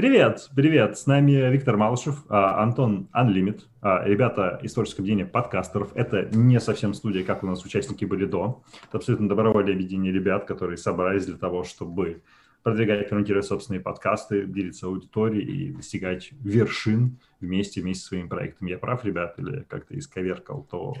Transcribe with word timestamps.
Привет, 0.00 0.48
привет, 0.56 0.96
с 0.96 1.04
нами 1.04 1.32
Виктор 1.52 1.76
Малышев, 1.76 2.24
а, 2.30 2.62
Антон 2.62 3.10
Unlimit, 3.12 3.64
а, 3.82 4.02
ребята 4.06 4.58
из 4.62 4.72
творческого 4.72 5.02
объединения 5.02 5.26
подкастеров. 5.26 5.94
Это 5.94 6.22
не 6.34 6.58
совсем 6.58 6.94
студия, 6.94 7.22
как 7.22 7.42
у 7.42 7.46
нас 7.46 7.62
участники 7.66 8.06
были 8.06 8.24
до. 8.24 8.62
Это 8.88 8.96
абсолютно 8.96 9.28
добровольное 9.28 9.74
объединение 9.74 10.10
ребят, 10.10 10.46
которые 10.46 10.78
собрались 10.78 11.26
для 11.26 11.36
того, 11.36 11.64
чтобы 11.64 12.22
продвигать, 12.62 13.10
комментировать 13.10 13.44
собственные 13.44 13.82
подкасты, 13.82 14.46
делиться 14.46 14.86
аудиторией 14.86 15.66
и 15.66 15.70
достигать 15.70 16.30
вершин 16.32 17.18
вместе, 17.42 17.82
вместе 17.82 18.04
с 18.04 18.08
своим 18.08 18.30
проектом. 18.30 18.68
Я 18.68 18.78
прав, 18.78 19.04
ребят, 19.04 19.38
или 19.38 19.66
как-то 19.68 19.98
исковеркал 19.98 20.66
то, 20.70 20.94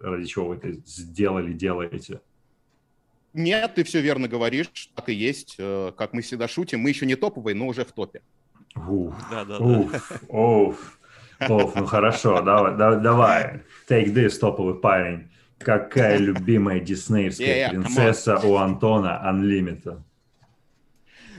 ради 0.00 0.24
чего 0.24 0.46
вы 0.46 0.54
это 0.54 0.72
сделали, 0.86 1.52
делаете? 1.52 2.22
Нет, 3.34 3.74
ты 3.74 3.84
все 3.84 4.00
верно 4.00 4.28
говоришь, 4.28 4.90
так 4.94 5.10
и 5.10 5.12
есть. 5.12 5.56
Э, 5.58 5.92
как 5.94 6.14
мы 6.14 6.22
всегда 6.22 6.48
шутим, 6.48 6.80
мы 6.80 6.88
еще 6.88 7.04
не 7.04 7.16
топовые, 7.16 7.54
но 7.54 7.66
уже 7.66 7.84
в 7.84 7.92
топе. 7.92 8.22
Уф, 8.76 9.14
да, 9.30 9.44
да, 9.44 9.58
уф, 9.58 9.90
да. 9.90 10.18
Уф, 10.28 10.98
уф, 11.48 11.74
ну 11.74 11.86
хорошо, 11.86 12.42
давай, 12.42 12.76
давай, 12.76 13.00
давай. 13.00 13.62
Take 13.88 14.12
this, 14.12 14.38
топовый 14.38 14.74
парень. 14.74 15.28
Какая 15.58 16.18
любимая 16.18 16.80
диснеевская 16.80 17.46
yeah, 17.46 17.66
yeah, 17.66 17.70
принцесса 17.70 18.38
у 18.38 18.56
Антона 18.56 19.22
Unlimited? 19.24 20.00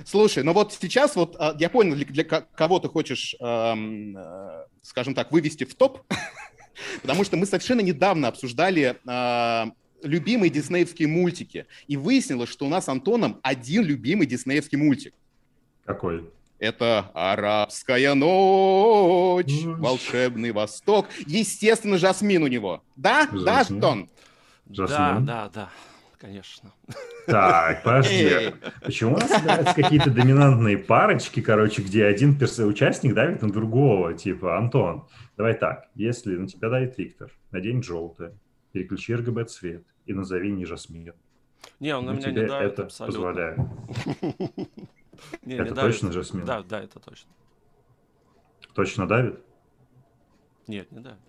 Слушай, 0.06 0.44
ну 0.44 0.54
вот 0.54 0.74
сейчас 0.74 1.16
вот 1.16 1.36
а, 1.40 1.56
я 1.60 1.70
понял, 1.70 1.96
для, 1.96 2.06
для 2.06 2.24
кого 2.24 2.80
ты 2.80 2.88
хочешь, 2.88 3.36
эм, 3.40 4.16
э, 4.18 4.66
скажем 4.82 5.14
так, 5.14 5.32
вывести 5.32 5.66
в 5.66 5.76
топ, 5.76 6.02
потому 7.02 7.24
что 7.24 7.36
мы 7.36 7.46
совершенно 7.46 7.82
недавно 7.82 8.28
обсуждали 8.28 8.96
э, 9.06 9.72
любимые 10.04 10.50
диснеевские 10.50 11.08
мультики, 11.08 11.66
и 11.88 11.98
выяснилось, 11.98 12.50
что 12.50 12.66
у 12.66 12.70
нас 12.70 12.86
с 12.86 12.90
Антоном 12.90 13.40
один 13.44 13.84
любимый 13.84 14.28
диснеевский 14.28 14.78
мультик. 14.78 15.14
Какой? 15.86 16.30
Это 16.60 17.12
«Арабская 17.14 18.16
ночь», 18.16 19.64
«Волшебный 19.64 20.52
Восток». 20.52 21.06
Естественно, 21.28 21.98
Жасмин 21.98 22.42
у 22.44 22.48
него. 22.48 22.84
Да? 22.96 23.28
Жасмин. 23.32 23.46
Да, 23.46 23.60
Антон? 23.60 24.10
Да, 24.66 25.20
да, 25.20 25.52
да, 25.54 25.70
конечно. 26.20 26.74
Так, 27.28 27.84
подожди. 27.84 28.54
Почему 28.84 29.16
у 29.16 29.20
нас 29.20 29.30
собираются 29.30 29.76
какие-то 29.76 30.10
доминантные 30.10 30.80
парочки, 30.80 31.42
короче, 31.42 31.84
где 31.84 32.06
один 32.06 32.38
участник 32.42 33.14
давит 33.14 33.44
на 33.44 33.52
другого? 33.52 34.16
Типа, 34.16 34.58
Антон, 34.58 35.08
давай 35.38 35.54
так, 35.54 35.90
если 35.94 36.36
на 36.38 36.48
тебя 36.48 36.70
давит 36.70 36.98
Виктор, 36.98 37.32
надень 37.52 37.84
желтое, 37.84 38.34
переключи 38.72 39.14
RGB 39.14 39.46
цвет 39.46 39.84
и 40.08 40.14
назови 40.14 40.52
не 40.52 40.66
Жасмин. 40.66 41.14
Не, 41.80 41.96
он 41.96 42.06
на 42.06 42.12
меня 42.12 42.32
не 42.32 42.48
давит 42.48 42.74
это 42.74 42.84
абсолютно. 42.84 43.20
позволяет. 43.20 43.60
Не, 45.44 45.56
это 45.56 45.76
точно 45.76 46.12
Жасмин? 46.12 46.46
Да, 46.46 46.64
да, 46.64 46.82
это 46.82 47.00
точно. 47.00 47.32
Точно 48.74 49.08
давит? 49.08 49.40
Нет, 50.68 50.92
не 50.92 51.00
давит. 51.00 51.20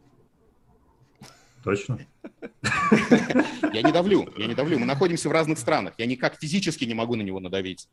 Точно? 1.65 1.99
Я 3.73 3.83
не 3.83 3.93
давлю, 3.93 4.33
я 4.37 4.47
не 4.47 4.55
давлю. 4.55 4.79
Мы 4.79 4.87
находимся 4.87 5.29
в 5.29 5.33
разных 5.33 5.59
странах. 5.59 5.95
Я 5.99 6.07
никак 6.07 6.39
физически 6.39 6.85
не 6.85 6.95
могу 6.95 7.15
на 7.17 7.23
него 7.23 7.41
надавить. 7.41 7.89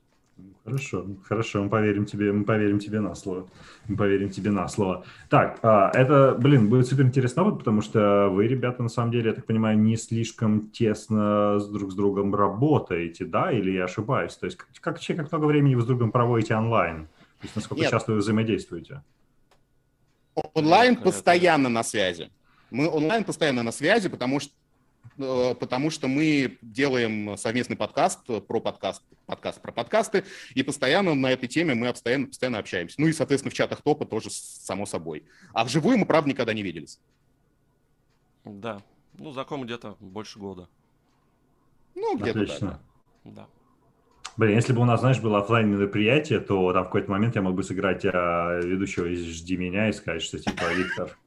Хорошо, 0.66 1.06
хорошо, 1.24 1.64
мы 1.64 1.70
поверим 1.70 2.06
тебе, 2.06 2.32
мы 2.32 2.44
поверим 2.44 2.80
тебе 2.80 3.00
на 3.00 3.14
слово. 3.16 3.48
Мы 3.88 3.96
поверим 3.96 4.30
тебе 4.30 4.50
на 4.50 4.68
слово. 4.68 5.06
Так, 5.30 5.60
а, 5.62 5.92
это, 5.94 6.36
блин, 6.40 6.70
будет 6.70 6.88
супер 6.88 7.06
интересно, 7.06 7.44
вот, 7.44 7.60
потому 7.60 7.82
что 7.82 8.30
вы, 8.30 8.48
ребята, 8.48 8.82
на 8.82 8.90
самом 8.90 9.12
деле, 9.12 9.30
я 9.30 9.36
так 9.36 9.46
понимаю, 9.46 9.78
не 9.78 9.96
слишком 9.96 10.72
тесно 10.72 11.60
с 11.60 11.70
друг 11.70 11.92
с 11.92 11.96
другом 11.96 12.34
работаете, 12.34 13.26
да, 13.26 13.52
или 13.52 13.72
я 13.72 13.84
ошибаюсь? 13.84 14.36
То 14.36 14.48
есть 14.48 14.58
как, 14.58 14.70
как, 14.82 15.00
как 15.00 15.32
много 15.32 15.46
времени 15.46 15.76
вы 15.76 15.84
с 15.84 15.86
другом 15.86 16.12
проводите 16.12 16.56
онлайн? 16.56 17.06
То 17.06 17.44
есть 17.44 17.56
насколько 17.56 17.82
Нет. 17.84 17.92
часто 17.92 18.14
вы 18.14 18.18
взаимодействуете? 18.18 19.04
Онлайн 20.54 20.96
постоянно 20.96 21.70
на 21.70 21.84
связи. 21.84 22.32
Мы 22.72 22.90
онлайн 22.90 23.24
постоянно 23.24 23.64
на 23.64 23.72
связи, 23.72 24.10
потому 24.10 24.40
что 24.40 24.52
потому 25.18 25.90
что 25.90 26.08
мы 26.08 26.58
делаем 26.62 27.38
совместный 27.38 27.76
подкаст 27.76 28.26
про 28.48 28.60
подкаст, 28.60 29.04
подкаст 29.26 29.62
про 29.62 29.72
подкасты, 29.72 30.26
и 30.54 30.64
постоянно 30.64 31.16
на 31.16 31.32
этой 31.32 31.48
теме 31.48 31.74
мы 31.74 31.90
постоянно, 31.90 32.28
постоянно 32.28 32.60
общаемся. 32.60 33.00
Ну 33.00 33.08
и, 33.08 33.14
соответственно, 33.14 33.52
в 33.52 33.56
чатах 33.56 33.82
топа 33.82 34.06
тоже 34.06 34.30
само 34.30 34.86
собой. 34.86 35.24
А 35.54 35.64
вживую 35.64 35.98
мы, 35.98 36.06
правда, 36.06 36.30
никогда 36.30 36.54
не 36.54 36.64
виделись. 36.64 37.00
Да. 38.44 38.82
Ну, 39.18 39.32
знакомы 39.32 39.66
где-то 39.66 39.98
больше 40.00 40.40
года. 40.40 40.68
Ну, 41.96 42.18
где-то 42.18 42.42
Отлично. 42.42 42.80
да. 43.24 43.32
да. 43.32 43.48
Блин, 44.38 44.56
если 44.56 44.74
бы 44.74 44.82
у 44.82 44.86
нас, 44.86 45.00
знаешь, 45.00 45.22
было 45.22 45.40
офлайн 45.40 45.70
мероприятие, 45.70 46.42
то 46.42 46.74
там 46.74 46.84
в 46.84 46.88
какой-то 46.88 47.10
момент 47.10 47.36
я 47.36 47.42
мог 47.42 47.56
бы 47.56 47.64
сыграть 47.64 48.06
а, 48.06 48.60
ведущего 48.60 49.06
из 49.06 49.24
«Жди 49.24 49.56
меня» 49.56 49.88
и 49.88 49.94
сказать, 49.94 50.22
что 50.22 50.38
типа, 50.38 50.74
Виктор, 50.74 51.18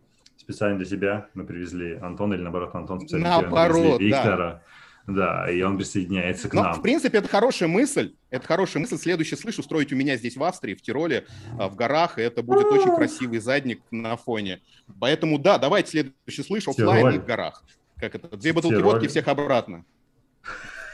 специально 0.48 0.78
для 0.78 0.86
тебя 0.86 1.26
мы 1.34 1.44
привезли 1.44 1.98
Антона, 2.00 2.32
или 2.32 2.40
наоборот, 2.40 2.74
Антон 2.74 3.00
специально 3.00 3.28
наоборот, 3.28 3.50
для 3.50 3.72
тебя 3.74 3.96
привезли 3.96 4.06
Виктора. 4.06 4.62
Да. 5.06 5.42
да, 5.44 5.50
и 5.50 5.60
он 5.60 5.76
присоединяется 5.76 6.48
к 6.48 6.54
Но, 6.54 6.62
нам. 6.62 6.74
В 6.74 6.80
принципе, 6.80 7.18
это 7.18 7.28
хорошая 7.28 7.68
мысль. 7.68 8.14
Это 8.30 8.46
хорошая 8.46 8.80
мысль. 8.80 8.96
Следующий 8.96 9.36
слыш 9.36 9.58
устроить 9.58 9.92
у 9.92 9.96
меня 9.96 10.16
здесь 10.16 10.38
в 10.38 10.42
Австрии, 10.42 10.74
в 10.74 10.80
Тироле, 10.80 11.26
а, 11.58 11.68
в 11.68 11.76
горах, 11.76 12.18
и 12.18 12.22
это 12.22 12.42
будет 12.42 12.64
очень 12.64 12.94
красивый 12.96 13.40
задник 13.40 13.82
на 13.90 14.16
фоне. 14.16 14.62
Поэтому, 14.98 15.38
да, 15.38 15.58
давайте 15.58 15.90
следующий 15.90 16.42
слыш 16.42 16.66
офлайн 16.66 17.16
и 17.16 17.18
в 17.18 17.26
горах. 17.26 17.62
Как 17.96 18.14
это? 18.14 18.34
Две 18.34 18.54
бутылки 18.54 18.80
водки 18.80 19.06
всех 19.06 19.28
обратно. 19.28 19.84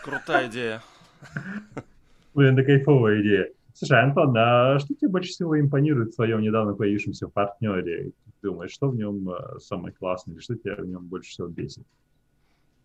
Крутая 0.02 0.48
идея. 0.48 0.82
Блин, 2.34 2.58
это 2.58 2.66
кайфовая 2.66 3.22
идея. 3.22 3.50
Слушай, 3.74 4.02
Антон, 4.02 4.34
а 4.36 4.78
что 4.78 4.94
тебе 4.94 5.08
больше 5.08 5.30
всего 5.30 5.58
импонирует 5.60 6.12
в 6.12 6.14
своем 6.14 6.40
недавно 6.40 6.74
появившемся 6.74 7.28
партнере? 7.28 8.12
думаешь, 8.44 8.72
что 8.72 8.88
в 8.88 8.96
нем 8.96 9.28
э, 9.30 9.58
самое 9.58 9.92
классное, 9.94 10.34
или 10.34 10.40
что 10.40 10.54
тебя 10.54 10.76
в 10.76 10.86
нем 10.86 11.04
больше 11.06 11.30
всего 11.30 11.48
бесит? 11.48 11.84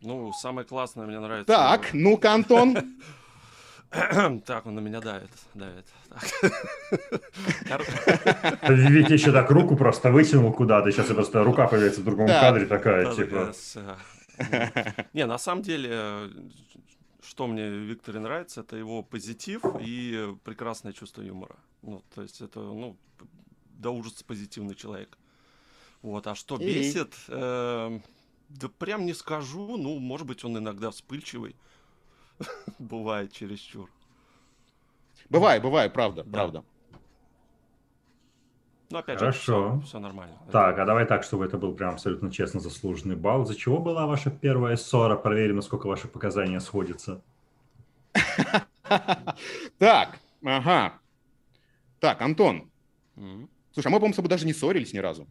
Ну, 0.01 0.31
самое 0.31 0.65
классное 0.65 1.05
мне 1.05 1.19
нравится... 1.19 1.53
Так, 1.53 1.89
ну-ка, 1.93 2.33
Антон. 2.33 2.77
Так, 4.45 4.67
он 4.67 4.75
на 4.75 4.81
меня 4.81 5.01
давит, 5.01 5.31
давит. 5.55 5.87
Ведь 8.69 9.09
еще 9.09 9.31
так 9.31 9.49
руку 9.49 9.75
просто 9.75 10.11
вытянул 10.11 10.53
куда-то, 10.53 10.91
сейчас 10.91 11.07
просто 11.07 11.43
рука 11.43 11.67
появится 11.67 12.01
в 12.01 12.03
другом 12.03 12.27
кадре 12.27 12.67
такая, 12.67 13.15
типа... 13.15 13.51
Не, 15.13 15.25
на 15.25 15.39
самом 15.39 15.63
деле, 15.63 16.29
что 17.39 17.47
мне 17.47 17.69
в 17.69 17.89
Викторе 17.89 18.19
нравится, 18.19 18.59
это 18.59 18.75
его 18.75 19.01
позитив 19.01 19.63
и 19.79 20.35
прекрасное 20.43 20.91
чувство 20.91 21.21
юмора. 21.21 21.55
Ну, 21.83 22.03
то 22.13 22.21
есть 22.21 22.41
это, 22.41 22.59
ну, 22.59 22.97
до 23.77 23.91
ужаса 23.91 24.25
позитивный 24.25 24.75
человек. 24.75 25.17
Вот, 26.01 26.27
а 26.27 26.35
что 26.35 26.57
бесит? 26.57 27.13
Э, 27.29 27.97
да 28.49 28.67
прям 28.67 29.05
не 29.05 29.13
скажу. 29.13 29.77
Ну, 29.77 29.99
может 29.99 30.27
быть, 30.27 30.43
он 30.43 30.57
иногда 30.57 30.91
вспыльчивый. 30.91 31.55
Бывает 32.79 33.31
чересчур. 33.31 33.89
Бывает, 35.29 35.63
бывает, 35.63 35.93
правда, 35.93 36.25
да. 36.25 36.31
правда. 36.31 36.63
Ну, 38.89 38.97
опять 38.97 39.19
Хорошо. 39.19 39.75
же, 39.75 39.79
все, 39.79 39.87
все 39.87 39.99
нормально. 39.99 40.35
Так, 40.51 40.73
это... 40.73 40.83
а 40.83 40.85
давай 40.85 41.05
так, 41.05 41.23
чтобы 41.23 41.45
это 41.45 41.57
был 41.57 41.73
прям 41.73 41.93
абсолютно 41.93 42.31
честно 42.31 42.59
заслуженный 42.59 43.15
балл. 43.15 43.45
За 43.45 43.55
чего 43.55 43.79
была 43.79 44.07
ваша 44.07 44.29
первая 44.29 44.75
ссора? 44.75 45.15
Проверим, 45.15 45.55
насколько 45.55 45.87
ваши 45.87 46.09
показания 46.09 46.59
сходятся. 46.59 47.21
Так, 49.77 50.19
ага. 50.43 50.99
Так, 51.99 52.21
Антон. 52.21 52.69
Слушай, 53.71 53.87
а 53.87 53.89
мы, 53.89 53.97
по-моему, 53.97 54.13
с 54.13 54.15
тобой 54.15 54.29
даже 54.29 54.45
не 54.45 54.53
ссорились 54.53 54.93
ни 54.93 54.97
разу. 54.99 55.27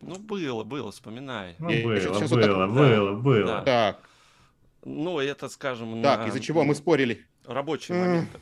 Ну, 0.00 0.18
было, 0.18 0.64
было, 0.64 0.90
вспоминай. 0.90 1.56
Ну, 1.58 1.68
было, 1.82 2.26
было, 2.26 2.66
было, 2.66 3.14
было. 3.14 3.62
Так. 3.64 4.00
Ну, 4.84 5.18
это, 5.18 5.48
скажем, 5.48 6.02
Так, 6.02 6.28
из-за 6.28 6.40
чего 6.40 6.64
мы 6.64 6.74
спорили? 6.74 7.26
Рабочие 7.44 7.98
моменты. 7.98 8.40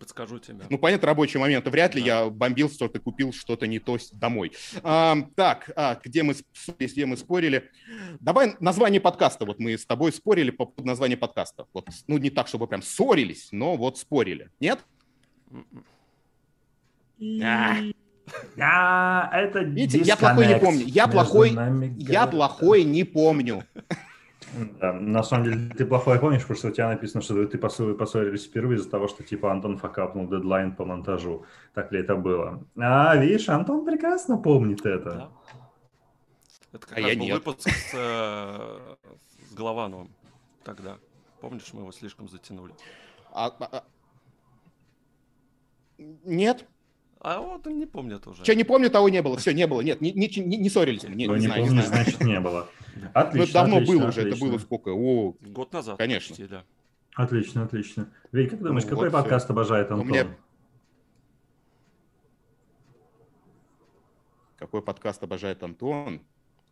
Подскажу 0.00 0.38
тебе. 0.38 0.64
Ну, 0.70 0.78
понятно, 0.78 1.08
рабочие 1.08 1.38
моменты. 1.42 1.68
Вряд 1.68 1.94
ли 1.94 2.00
да. 2.00 2.06
я 2.06 2.30
бомбил 2.30 2.70
что-то, 2.70 2.98
купил 3.00 3.34
что-то 3.34 3.66
не 3.66 3.78
то 3.78 3.98
домой. 4.12 4.52
А, 4.82 5.14
так, 5.36 5.70
а, 5.76 6.00
где 6.02 6.22
мы, 6.22 6.34
где 6.78 7.04
мы 7.04 7.18
спорили? 7.18 7.70
Давай 8.18 8.56
название 8.60 9.02
подкаста. 9.02 9.44
Вот 9.44 9.58
мы 9.58 9.76
с 9.76 9.84
тобой 9.84 10.10
спорили 10.14 10.50
по 10.50 10.64
поводу 10.64 10.88
названия 10.88 11.18
подкаста. 11.18 11.66
Вот, 11.74 11.88
ну, 12.06 12.16
не 12.16 12.30
так, 12.30 12.48
чтобы 12.48 12.66
прям 12.66 12.80
ссорились, 12.80 13.48
но 13.52 13.76
вот 13.76 13.98
спорили. 13.98 14.48
Нет? 14.58 14.80
А. 17.42 17.76
А, 18.58 19.30
это 19.38 19.58
Видите, 19.58 20.02
я 20.02 20.16
плохой 20.16 20.46
не 20.46 20.58
помню. 20.58 20.86
Я 20.86 21.08
плохой, 21.08 21.58
я 21.98 22.26
плохой 22.26 22.84
не 22.84 23.04
помню. 23.04 23.64
Да, 24.80 24.92
на 24.92 25.22
самом 25.22 25.44
деле 25.44 25.70
ты 25.76 25.86
плохой 25.86 26.18
помнишь, 26.18 26.42
потому 26.42 26.58
что 26.58 26.68
у 26.68 26.70
тебя 26.72 26.88
написано, 26.88 27.22
что 27.22 27.46
ты 27.46 27.58
поссорились 27.58 28.46
впервые 28.46 28.78
из-за 28.78 28.90
того, 28.90 29.06
что 29.08 29.22
типа 29.22 29.52
Антон 29.52 29.78
факапнул 29.78 30.28
дедлайн 30.28 30.74
по 30.74 30.84
монтажу. 30.84 31.44
Так 31.74 31.92
ли 31.92 32.00
это 32.00 32.16
было? 32.16 32.64
А, 32.76 33.16
видишь, 33.16 33.48
Антон 33.48 33.84
прекрасно 33.84 34.38
помнит 34.38 34.84
это. 34.84 35.10
Да. 35.10 35.30
Это 36.72 36.86
как 36.86 36.98
а 36.98 37.00
раз 37.00 37.10
я 37.10 37.16
был 37.16 37.24
нет. 37.24 37.34
выпуск 37.34 37.68
с, 37.68 37.94
э, 37.94 38.96
с 39.50 39.54
Головановым 39.54 40.10
тогда. 40.64 40.98
Помнишь, 41.40 41.72
мы 41.72 41.80
его 41.82 41.92
слишком 41.92 42.28
затянули? 42.28 42.74
А, 43.32 43.46
а, 43.46 43.68
а... 43.72 43.84
Нет, 46.24 46.66
А 47.22 47.40
вот 47.40 47.66
не 47.66 47.84
помню 47.86 48.18
тоже. 48.18 48.42
Что, 48.44 48.54
не 48.54 48.64
помню, 48.64 48.88
того 48.90 49.08
не 49.10 49.20
было. 49.20 49.36
Все, 49.36 49.52
не 49.52 49.66
было. 49.66 49.82
Нет, 49.82 50.00
не, 50.00 50.10
не, 50.12 50.26
не, 50.40 50.56
не 50.56 50.70
ссорились. 50.70 51.02
Не, 51.04 51.26
Ну, 51.26 51.34
не, 51.34 51.40
не 51.42 51.46
знаю, 51.46 51.62
не 51.62 51.68
помню, 51.68 51.82
знаю. 51.82 52.04
значит, 52.04 52.20
не 52.22 52.40
было. 52.40 52.66
Ну, 52.96 53.08
Отлично, 53.14 53.42
это 53.44 53.52
давно 53.52 53.76
отлично, 53.76 53.94
было 53.98 54.08
уже. 54.08 54.20
Это 54.20 54.28
отлично. 54.30 54.48
было 54.48 54.58
сколько? 54.58 54.88
О, 54.90 55.34
Год 55.40 55.72
назад. 55.72 55.98
Конечно. 55.98 56.28
почти, 56.34 56.46
да. 56.48 56.64
Отлично, 57.14 57.64
отлично. 57.64 58.10
Вить, 58.32 58.50
как 58.50 58.62
думаешь, 58.62 58.84
Ну, 58.84 58.90
какой 58.90 59.10
вот 59.10 59.12
подкаст 59.20 59.50
обожает 59.50 59.90
У 59.90 59.94
Антон? 59.94 60.08
меня- 60.08 60.34
какой 64.56 64.82
подкаст 64.82 65.22
обожает 65.22 65.62
Антон? 65.62 66.20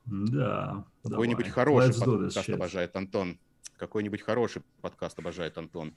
Да. 0.07 0.85
Какой-нибудь 1.03 1.49
хороший 1.49 1.91
Let's 1.91 2.05
do 2.05 2.19
this 2.19 2.25
подкаст 2.27 2.49
shit. 2.49 2.55
обожает 2.55 2.97
Антон. 2.97 3.39
Какой-нибудь 3.77 4.23
хороший 4.23 4.63
подкаст 4.81 5.19
обожает 5.19 5.59
Антон. 5.59 5.95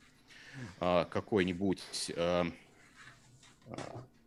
А, 0.79 1.05
какой-нибудь... 1.05 2.11
э, 2.15 2.43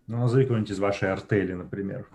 Ну, 0.07 0.19
назови 0.19 0.45
какой-нибудь 0.45 0.71
из 0.71 0.79
вашей 0.79 1.11
артели, 1.11 1.55
например. 1.55 2.09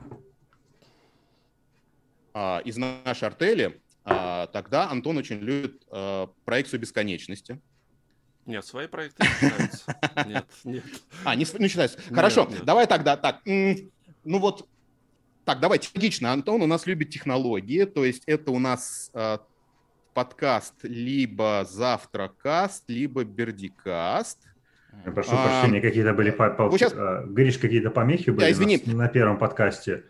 а, 2.34 2.62
из 2.64 2.78
нашей 2.78 3.28
артели, 3.28 3.82
а, 4.06 4.48
тогда 4.48 4.90
Антон 4.90 5.18
очень 5.18 5.40
любит 5.40 5.84
а, 5.90 6.28
проекцию 6.46 6.80
бесконечности. 6.80 7.60
Нет, 8.46 8.66
свои 8.66 8.88
проекты 8.88 9.24
не 9.24 9.30
считаются. 9.30 10.00
Нет, 10.26 10.46
нет. 10.64 10.84
А, 11.24 11.36
не, 11.36 11.46
не 11.60 11.68
считается. 11.68 12.00
Хорошо, 12.14 12.48
нет. 12.50 12.64
давай 12.64 12.88
тогда 12.88 13.18
так. 13.18 13.42
Ну 13.46 14.40
вот, 14.40 14.68
так, 15.46 15.60
давайте 15.60 15.90
логично. 15.96 16.32
Антон 16.32 16.62
у 16.62 16.68
нас 16.68 16.86
любит 16.86 17.10
технологии, 17.10 17.86
то 17.86 18.06
есть 18.06 18.24
это 18.26 18.52
у 18.52 18.60
нас 18.60 19.10
а, 19.14 19.42
подкаст 20.14 20.76
либо 20.84 21.66
завтракаст, 21.70 22.84
либо 22.88 23.24
бердикаст. 23.24 24.49
Я 25.06 25.12
прошу 25.12 25.32
А, 25.34 25.46
прощения, 25.62 25.82
какие-то 25.82 26.14
были... 26.14 26.32
По, 26.32 26.50
по- 26.50 26.68
вы 26.68 26.78
щас- 26.78 26.94
а, 26.96 27.24
Гриш, 27.26 27.58
какие-то 27.58 27.90
помехи 27.90 28.30
были 28.32 28.40
Да, 28.42 28.52
извини. 28.52 28.82
на, 28.86 28.94
на 28.96 29.08
первом 29.08 29.38
подкасте. 29.38 30.04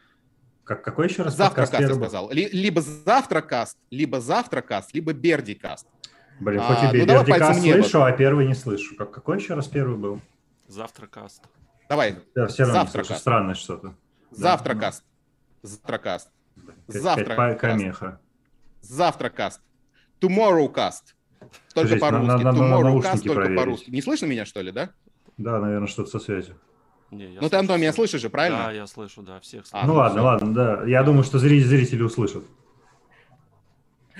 Как, 0.63 0.83
какой 0.83 1.07
еще 1.07 1.23
раз 1.23 1.35
подкаст 1.35 1.71
Завтракаст, 1.71 1.89
я 1.89 1.95
сказал. 1.95 2.31
Ли- 2.31 2.49
либо 2.51 2.81
завтракаст, 2.81 3.77
либо 3.91 4.19
завтракаст, 4.19 4.93
либо 4.93 5.13
бердикаст. 5.13 5.87
Блин, 6.39 6.59
А, 6.61 6.63
хоть 6.63 6.93
и 6.93 6.97
ну 6.99 7.05
Бердикаст 7.05 7.61
слышу, 7.61 8.03
а 8.03 8.11
первый 8.13 8.47
не 8.47 8.55
слышу. 8.55 8.95
Как, 8.95 9.11
какой 9.11 9.37
еще 9.37 9.53
раз 9.55 9.67
первый 9.67 9.97
был? 9.97 10.21
Завтракаст. 10.67 11.43
Давай, 11.89 12.15
Да, 12.35 12.47
все 12.47 12.63
равно 12.63 12.81
Завтракаст. 12.83 13.07
слышу. 13.07 13.19
Странно 13.21 13.55
что-то. 13.55 13.95
завтракаст. 14.31 15.03
Завтракаст. 15.63 16.29
Опять 16.87 17.01
Завтракаст. 17.01 17.61
помеха. 17.61 18.19
Завтракаст. 18.81 19.61
Tomorrowcast. 20.21 21.15
Только 21.73 21.97
по-русски. 21.97 22.27
на- 22.27 22.37
на- 22.37 22.51
на 22.51 22.57
Tomorrowcast 22.57 22.83
наушники 22.83 23.27
только 23.27 23.41
проверить. 23.41 23.57
по-русски. 23.59 23.89
Не 23.91 24.01
слышно 24.01 24.25
меня, 24.25 24.45
что 24.45 24.61
ли, 24.61 24.71
да? 24.71 24.89
Да, 25.37 25.59
наверное, 25.59 25.87
что-то 25.87 26.09
со 26.09 26.19
связью. 26.19 26.55
Не, 27.11 27.23
я 27.25 27.29
Ну 27.29 27.35
ты, 27.35 27.39
слышу 27.49 27.59
Антон, 27.59 27.79
меня 27.81 27.93
слышишь 27.93 28.21
же, 28.21 28.29
правильно? 28.29 28.57
Да, 28.65 28.71
я 28.71 28.85
слышу, 28.87 29.21
да, 29.21 29.39
всех 29.39 29.63
А, 29.63 29.65
слышу. 29.65 29.87
ну 29.87 29.93
ну 29.93 29.99
ладно, 29.99 30.17
всё. 30.19 30.25
ладно, 30.25 30.53
да. 30.53 30.83
Я 30.85 31.03
думаю, 31.03 31.23
что 31.23 31.37
зри- 31.39 31.61
зрители 31.63 32.03
услышат. 32.03 32.43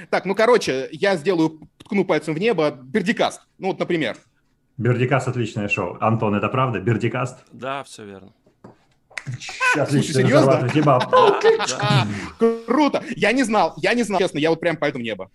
Так, 0.10 0.26
ну, 0.26 0.34
короче, 0.34 0.88
я 0.92 1.18
сделаю, 1.18 1.60
ткну 1.78 2.06
пальцем 2.06 2.34
в 2.34 2.40
небо, 2.40 2.72
бердикаст. 2.72 3.42
Ну, 3.58 3.68
вот, 3.68 3.80
например. 3.80 4.18
Бердикаст 4.78 5.28
отличное 5.28 5.68
шоу. 5.68 5.98
Антон, 6.00 6.36
это 6.36 6.48
правда? 6.48 6.80
Бердикаст? 6.80 7.40
Да, 7.52 7.84
все 7.84 8.06
верно. 8.06 8.32
Отлично, 9.76 10.14
серьезно? 10.24 10.68
А, 11.82 12.08
круто! 12.66 13.04
Я 13.16 13.32
не 13.34 13.44
знал, 13.44 13.74
я 13.78 13.94
не 13.94 14.04
знал, 14.04 14.20
честно, 14.20 14.40
я 14.40 14.50
вот 14.50 14.60
прям 14.60 14.78
пальцем 14.78 15.02
в 15.02 15.04
небо. 15.04 15.30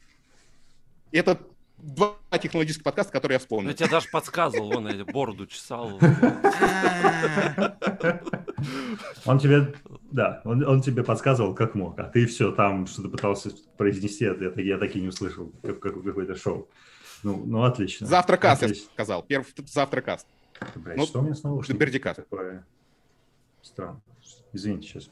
Это 1.12 1.38
два 1.84 2.16
технологических 2.40 2.82
подкаста, 2.82 3.12
которые 3.12 3.34
я 3.34 3.36
Я 3.36 3.40
вспомнил. 3.40 3.72
тебе 3.74 3.88
даже 3.88 4.08
подсказывал, 4.10 4.72
вон 4.72 4.88
я 4.88 5.04
бороду 5.04 5.46
чесал. 5.46 5.98
Он 9.26 9.38
тебе, 9.38 9.74
да, 10.10 10.40
он, 10.44 10.64
он 10.66 10.80
тебе 10.80 11.04
подсказывал, 11.04 11.54
как 11.54 11.74
мог, 11.74 11.98
а 11.98 12.04
ты 12.04 12.24
все 12.26 12.50
там 12.52 12.86
что-то 12.86 13.08
пытался 13.08 13.50
произнести, 13.76 14.24
я, 14.24 14.34
так- 14.34 14.56
я 14.56 14.78
так 14.78 14.94
и 14.96 15.00
не 15.00 15.08
услышал, 15.08 15.52
как, 15.62 15.80
как 15.80 16.02
какое-то 16.02 16.34
шоу. 16.34 16.68
Ну, 17.22 17.42
ну 17.44 17.64
отлично. 17.64 18.06
Завтракаст, 18.06 18.62
я 18.62 18.68
Отлично. 18.68 18.88
сказал. 18.94 19.22
Первый 19.22 19.46
завтракаст. 19.66 20.26
Блядь, 20.76 20.96
ну, 20.96 21.04
что 21.06 21.20
у 21.20 21.22
меня 21.22 21.34
с 21.34 21.42
наушниками? 21.42 21.78
Бердикаст. 21.78 22.16
Такое 22.16 22.64
странно. 23.62 24.00
Извините, 24.52 24.88
сейчас. 24.88 25.10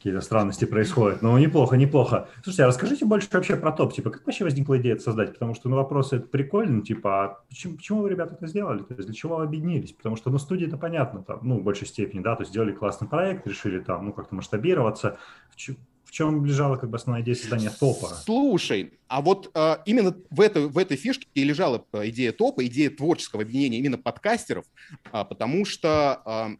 Какие-то 0.00 0.22
странности 0.22 0.64
происходят. 0.64 1.20
Ну, 1.20 1.36
неплохо, 1.36 1.76
неплохо. 1.76 2.26
Слушайте, 2.42 2.64
а 2.64 2.68
расскажите 2.68 3.04
больше 3.04 3.28
вообще 3.30 3.54
про 3.54 3.70
топ. 3.70 3.92
Типа, 3.92 4.08
как 4.08 4.24
вообще 4.24 4.44
возникла 4.44 4.78
идея 4.78 4.94
это 4.94 5.02
создать? 5.02 5.34
Потому 5.34 5.54
что, 5.54 5.68
ну, 5.68 5.76
вопросы 5.76 6.16
это 6.16 6.26
прикольно. 6.26 6.80
Типа, 6.80 7.24
а 7.24 7.40
почему, 7.50 7.76
почему 7.76 8.00
вы, 8.00 8.08
ребята, 8.08 8.32
это 8.34 8.46
сделали? 8.46 8.78
То 8.78 8.94
есть, 8.94 9.04
для 9.06 9.14
чего 9.14 9.36
вы 9.36 9.42
объединились? 9.44 9.92
Потому 9.92 10.16
что, 10.16 10.30
ну, 10.30 10.38
студии 10.38 10.66
это 10.66 10.78
понятно, 10.78 11.22
там, 11.22 11.40
ну, 11.42 11.58
в 11.58 11.62
большей 11.62 11.86
степени, 11.86 12.20
да, 12.20 12.34
то 12.34 12.44
есть, 12.44 12.50
сделали 12.50 12.72
классный 12.72 13.08
проект, 13.08 13.46
решили 13.46 13.78
там, 13.78 14.06
ну, 14.06 14.14
как-то 14.14 14.34
масштабироваться. 14.34 15.18
В, 15.50 15.56
чё- 15.56 15.74
в 16.06 16.12
чем 16.12 16.46
лежала, 16.46 16.76
как 16.76 16.88
бы, 16.88 16.96
основная 16.96 17.22
идея 17.22 17.34
создания 17.34 17.70
топа? 17.70 18.06
Слушай, 18.06 18.94
а 19.06 19.20
вот 19.20 19.50
э, 19.54 19.76
именно 19.84 20.16
в 20.30 20.40
этой, 20.40 20.66
в 20.66 20.78
этой 20.78 20.96
фишке 20.96 21.28
и 21.34 21.44
лежала 21.44 21.84
э, 21.92 22.08
идея 22.08 22.32
топа, 22.32 22.64
идея 22.64 22.88
творческого 22.88 23.42
объединения 23.42 23.76
именно 23.76 23.98
подкастеров, 23.98 24.64
а, 25.12 25.24
потому 25.26 25.66
что 25.66 26.22
а, 26.24 26.50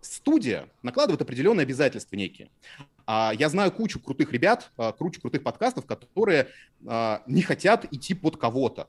студия 0.00 0.68
накладывает 0.82 1.22
определенные 1.22 1.62
обязательства 1.62 2.16
некие. 2.16 2.50
А, 3.06 3.32
я 3.38 3.48
знаю 3.48 3.72
кучу 3.72 4.00
крутых 4.00 4.32
ребят, 4.32 4.70
а, 4.76 4.92
кучу 4.92 5.20
крутых 5.20 5.42
подкастов, 5.42 5.86
которые 5.86 6.48
а, 6.86 7.22
не 7.26 7.42
хотят 7.42 7.86
идти 7.90 8.14
под 8.14 8.36
кого-то. 8.36 8.88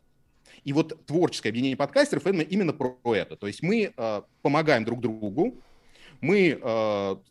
И 0.66 0.74
вот 0.74 1.06
творческое 1.06 1.50
объединение 1.50 1.78
подкастеров 1.78 2.28
именно, 2.28 2.74
про 2.74 2.98
это. 3.16 3.38
То 3.38 3.48
есть 3.48 3.64
мы 3.64 3.94
помогаем 4.42 4.84
друг 4.84 5.00
другу, 5.00 5.56
мы 6.20 6.60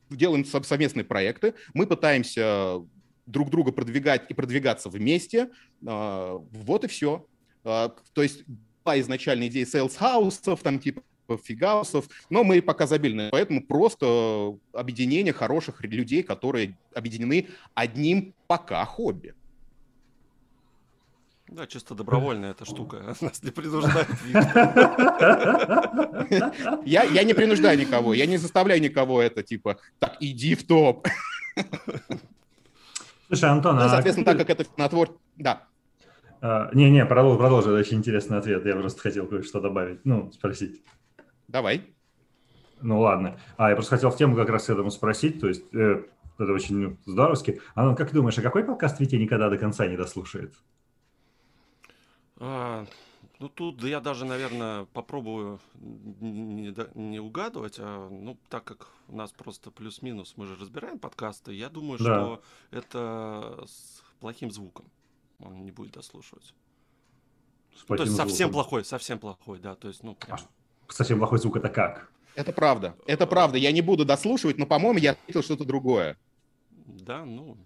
делаем 0.08 0.46
сов- 0.46 0.66
совместные 0.66 1.04
проекты, 1.04 1.52
мы 1.74 1.86
пытаемся 1.86 2.80
друг 3.26 3.50
друга 3.50 3.70
продвигать 3.70 4.30
и 4.30 4.34
продвигаться 4.34 4.88
вместе. 4.88 5.50
Вот 5.82 6.84
и 6.84 6.86
все. 6.86 7.26
То 7.64 7.92
есть 8.16 8.44
была 8.82 8.98
изначальная 9.00 9.48
идея 9.48 9.66
sales 9.66 10.03
house 10.03 10.40
ов, 10.40 10.62
там 10.62 10.78
типа 10.78 11.02
фигаусов, 11.36 12.08
но 12.30 12.44
мы 12.44 12.62
пока 12.62 12.86
забили, 12.86 13.28
поэтому 13.30 13.62
просто 13.62 14.56
объединение 14.72 15.32
хороших 15.32 15.82
людей, 15.84 16.22
которые 16.22 16.76
объединены 16.94 17.48
одним 17.74 18.34
пока 18.46 18.84
хобби. 18.84 19.34
Да, 21.48 21.66
чисто 21.66 21.94
добровольная 21.94 22.50
эта 22.50 22.64
штука. 22.66 23.16
Нас 23.20 23.42
не 23.42 23.50
принуждает 23.50 24.06
Виктор. 24.24 24.68
Я, 26.84 27.04
я 27.04 27.24
не 27.24 27.34
принуждаю 27.34 27.78
никого, 27.78 28.12
я 28.14 28.26
не 28.26 28.36
заставляю 28.36 28.80
никого 28.82 29.22
это, 29.22 29.42
типа, 29.42 29.78
так, 29.98 30.16
иди 30.20 30.54
в 30.54 30.66
топ. 30.66 31.08
Слушай, 33.28 33.50
Антон, 33.50 33.76
Ну, 33.76 33.82
а 33.82 33.88
соответственно, 33.88 34.24
как 34.26 34.38
так 34.38 34.46
как 34.46 34.60
это 34.60 34.70
на 34.76 34.88
твор... 34.88 35.18
Да. 35.36 35.64
А, 36.40 36.70
Не-не, 36.72 37.04
продолжи, 37.04 37.38
продолжи, 37.38 37.70
это 37.70 37.78
очень 37.78 37.98
интересный 37.98 38.38
ответ. 38.38 38.64
Я 38.64 38.74
просто 38.76 39.00
хотел 39.00 39.26
кое-что 39.26 39.60
добавить, 39.60 40.00
ну, 40.04 40.30
спросить. 40.32 40.82
Давай. 41.48 41.94
Ну 42.80 43.00
ладно. 43.00 43.40
А 43.56 43.70
я 43.70 43.74
просто 43.74 43.96
хотел 43.96 44.10
в 44.10 44.16
тему 44.16 44.36
как 44.36 44.48
раз 44.48 44.68
этому 44.68 44.90
спросить. 44.90 45.40
То 45.40 45.48
есть 45.48 45.64
э, 45.74 46.04
это 46.38 46.52
очень 46.52 46.96
здоровски. 47.06 47.60
Антон, 47.74 47.96
как 47.96 48.08
ты 48.10 48.14
думаешь, 48.14 48.38
а 48.38 48.42
какой 48.42 48.64
подкаст 48.64 49.00
Витя 49.00 49.16
никогда 49.16 49.48
до 49.50 49.58
конца 49.58 49.86
не 49.86 49.96
дослушает? 49.96 50.54
А, 52.36 52.86
Ну, 53.40 53.48
тут 53.48 53.82
я 53.84 54.00
даже, 54.00 54.24
наверное, 54.24 54.84
попробую 54.86 55.60
не, 56.20 56.74
не 56.94 57.20
угадывать, 57.20 57.76
а, 57.78 58.08
ну, 58.10 58.36
так 58.48 58.64
как 58.64 58.88
у 59.08 59.16
нас 59.16 59.30
просто 59.32 59.70
плюс-минус, 59.70 60.34
мы 60.36 60.46
же 60.46 60.56
разбираем 60.56 60.98
подкасты, 60.98 61.52
я 61.54 61.68
думаю, 61.68 61.98
Да. 61.98 62.04
что 62.04 62.42
это 62.72 63.64
с 63.66 64.02
плохим 64.20 64.50
звуком 64.50 64.86
он 65.40 65.64
не 65.64 65.70
будет 65.70 65.92
дослушивать. 65.92 66.52
Ну, 67.88 67.96
то 67.96 68.02
есть 68.02 68.16
совсем 68.16 68.48
звуком? 68.48 68.52
плохой, 68.54 68.84
совсем 68.84 69.18
плохой, 69.20 69.60
да, 69.60 69.76
то 69.76 69.86
есть, 69.86 70.02
ну, 70.02 70.16
прям- 70.16 70.38
Совсем 70.88 71.18
плохой 71.18 71.38
звук 71.38 71.56
это 71.56 71.68
как? 71.68 72.10
Это 72.34 72.52
правда. 72.52 72.94
Это 73.06 73.26
правда. 73.26 73.58
Я 73.58 73.72
не 73.72 73.82
буду 73.82 74.04
дослушивать, 74.04 74.58
но, 74.58 74.66
по-моему, 74.66 74.98
я 74.98 75.12
ответил 75.12 75.42
что-то 75.42 75.64
другое 75.64 76.16
да, 77.08 77.24
ну, 77.24 77.56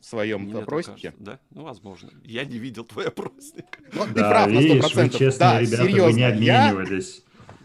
в 0.00 0.04
своем 0.04 0.42
мне 0.42 0.58
опроснике. 0.58 1.10
кажется, 1.10 1.24
да, 1.24 1.38
ну, 1.50 1.64
возможно. 1.64 2.10
Я 2.24 2.44
не 2.44 2.58
видел 2.58 2.84
твой 2.84 3.08
опросник. 3.08 3.78
Ну, 3.92 4.04
ты 4.04 4.14
да, 4.14 4.30
прав 4.30 4.46
на 4.48 4.58
видишь, 4.58 4.84
100%. 4.84 5.02
вы 5.02 5.08
честные 5.10 5.38
да, 5.38 5.60
ребята, 5.60 5.82
серьезно. 5.82 6.04
вы 6.04 6.12
не 6.12 6.46
Я... 6.46 6.68
обменивались. 6.68 7.24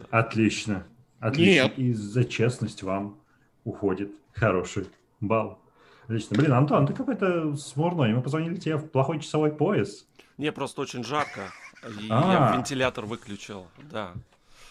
Отлично. 0.10 0.86
Отлично. 1.20 1.64
Нет. 1.64 1.78
И 1.80 1.94
за 1.94 2.26
честность 2.26 2.84
вам 2.84 3.20
уходит 3.64 4.12
хороший 4.34 4.88
балл. 5.20 5.60
Отлично. 6.04 6.36
Блин, 6.36 6.54
Антон, 6.54 6.88
ты 6.88 6.94
какой-то 6.94 7.56
смурной. 7.56 8.14
Мы 8.14 8.22
позвонили 8.22 8.56
тебе 8.56 8.78
в 8.78 8.90
плохой 8.90 9.20
часовой 9.20 9.52
пояс. 9.52 10.06
Мне 10.38 10.52
просто 10.52 10.82
очень 10.82 11.04
жарко, 11.04 11.52
и 11.84 12.08
А. 12.10 12.50
я 12.52 12.58
вентилятор 12.58 13.06
выключил, 13.06 13.68
да. 13.92 14.14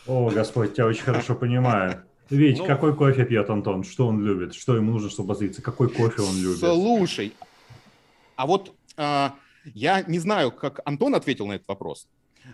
О, 0.06 0.30
Господь, 0.30 0.74
тебя 0.74 0.86
очень 0.86 1.02
хорошо 1.02 1.34
понимаю. 1.34 2.02
Ведь 2.30 2.58
Ну. 2.58 2.66
какой 2.66 2.94
кофе 2.94 3.24
пьет 3.24 3.50
Антон? 3.50 3.82
Что 3.84 4.06
он 4.06 4.24
любит? 4.24 4.54
Что 4.54 4.76
ему 4.76 4.92
нужно, 4.92 5.10
чтобы 5.10 5.32
обозриться? 5.32 5.62
Какой 5.62 5.88
кофе 5.88 6.22
он 6.22 6.36
любит? 6.40 6.58
Слушай, 6.58 7.32
а 8.36 8.46
вот 8.46 8.72
а, 8.96 9.34
я 9.74 10.02
не 10.02 10.18
знаю, 10.18 10.52
как 10.52 10.80
Антон 10.84 11.14
ответил 11.14 11.46
на 11.46 11.54
этот 11.54 11.66
вопрос, 11.68 12.06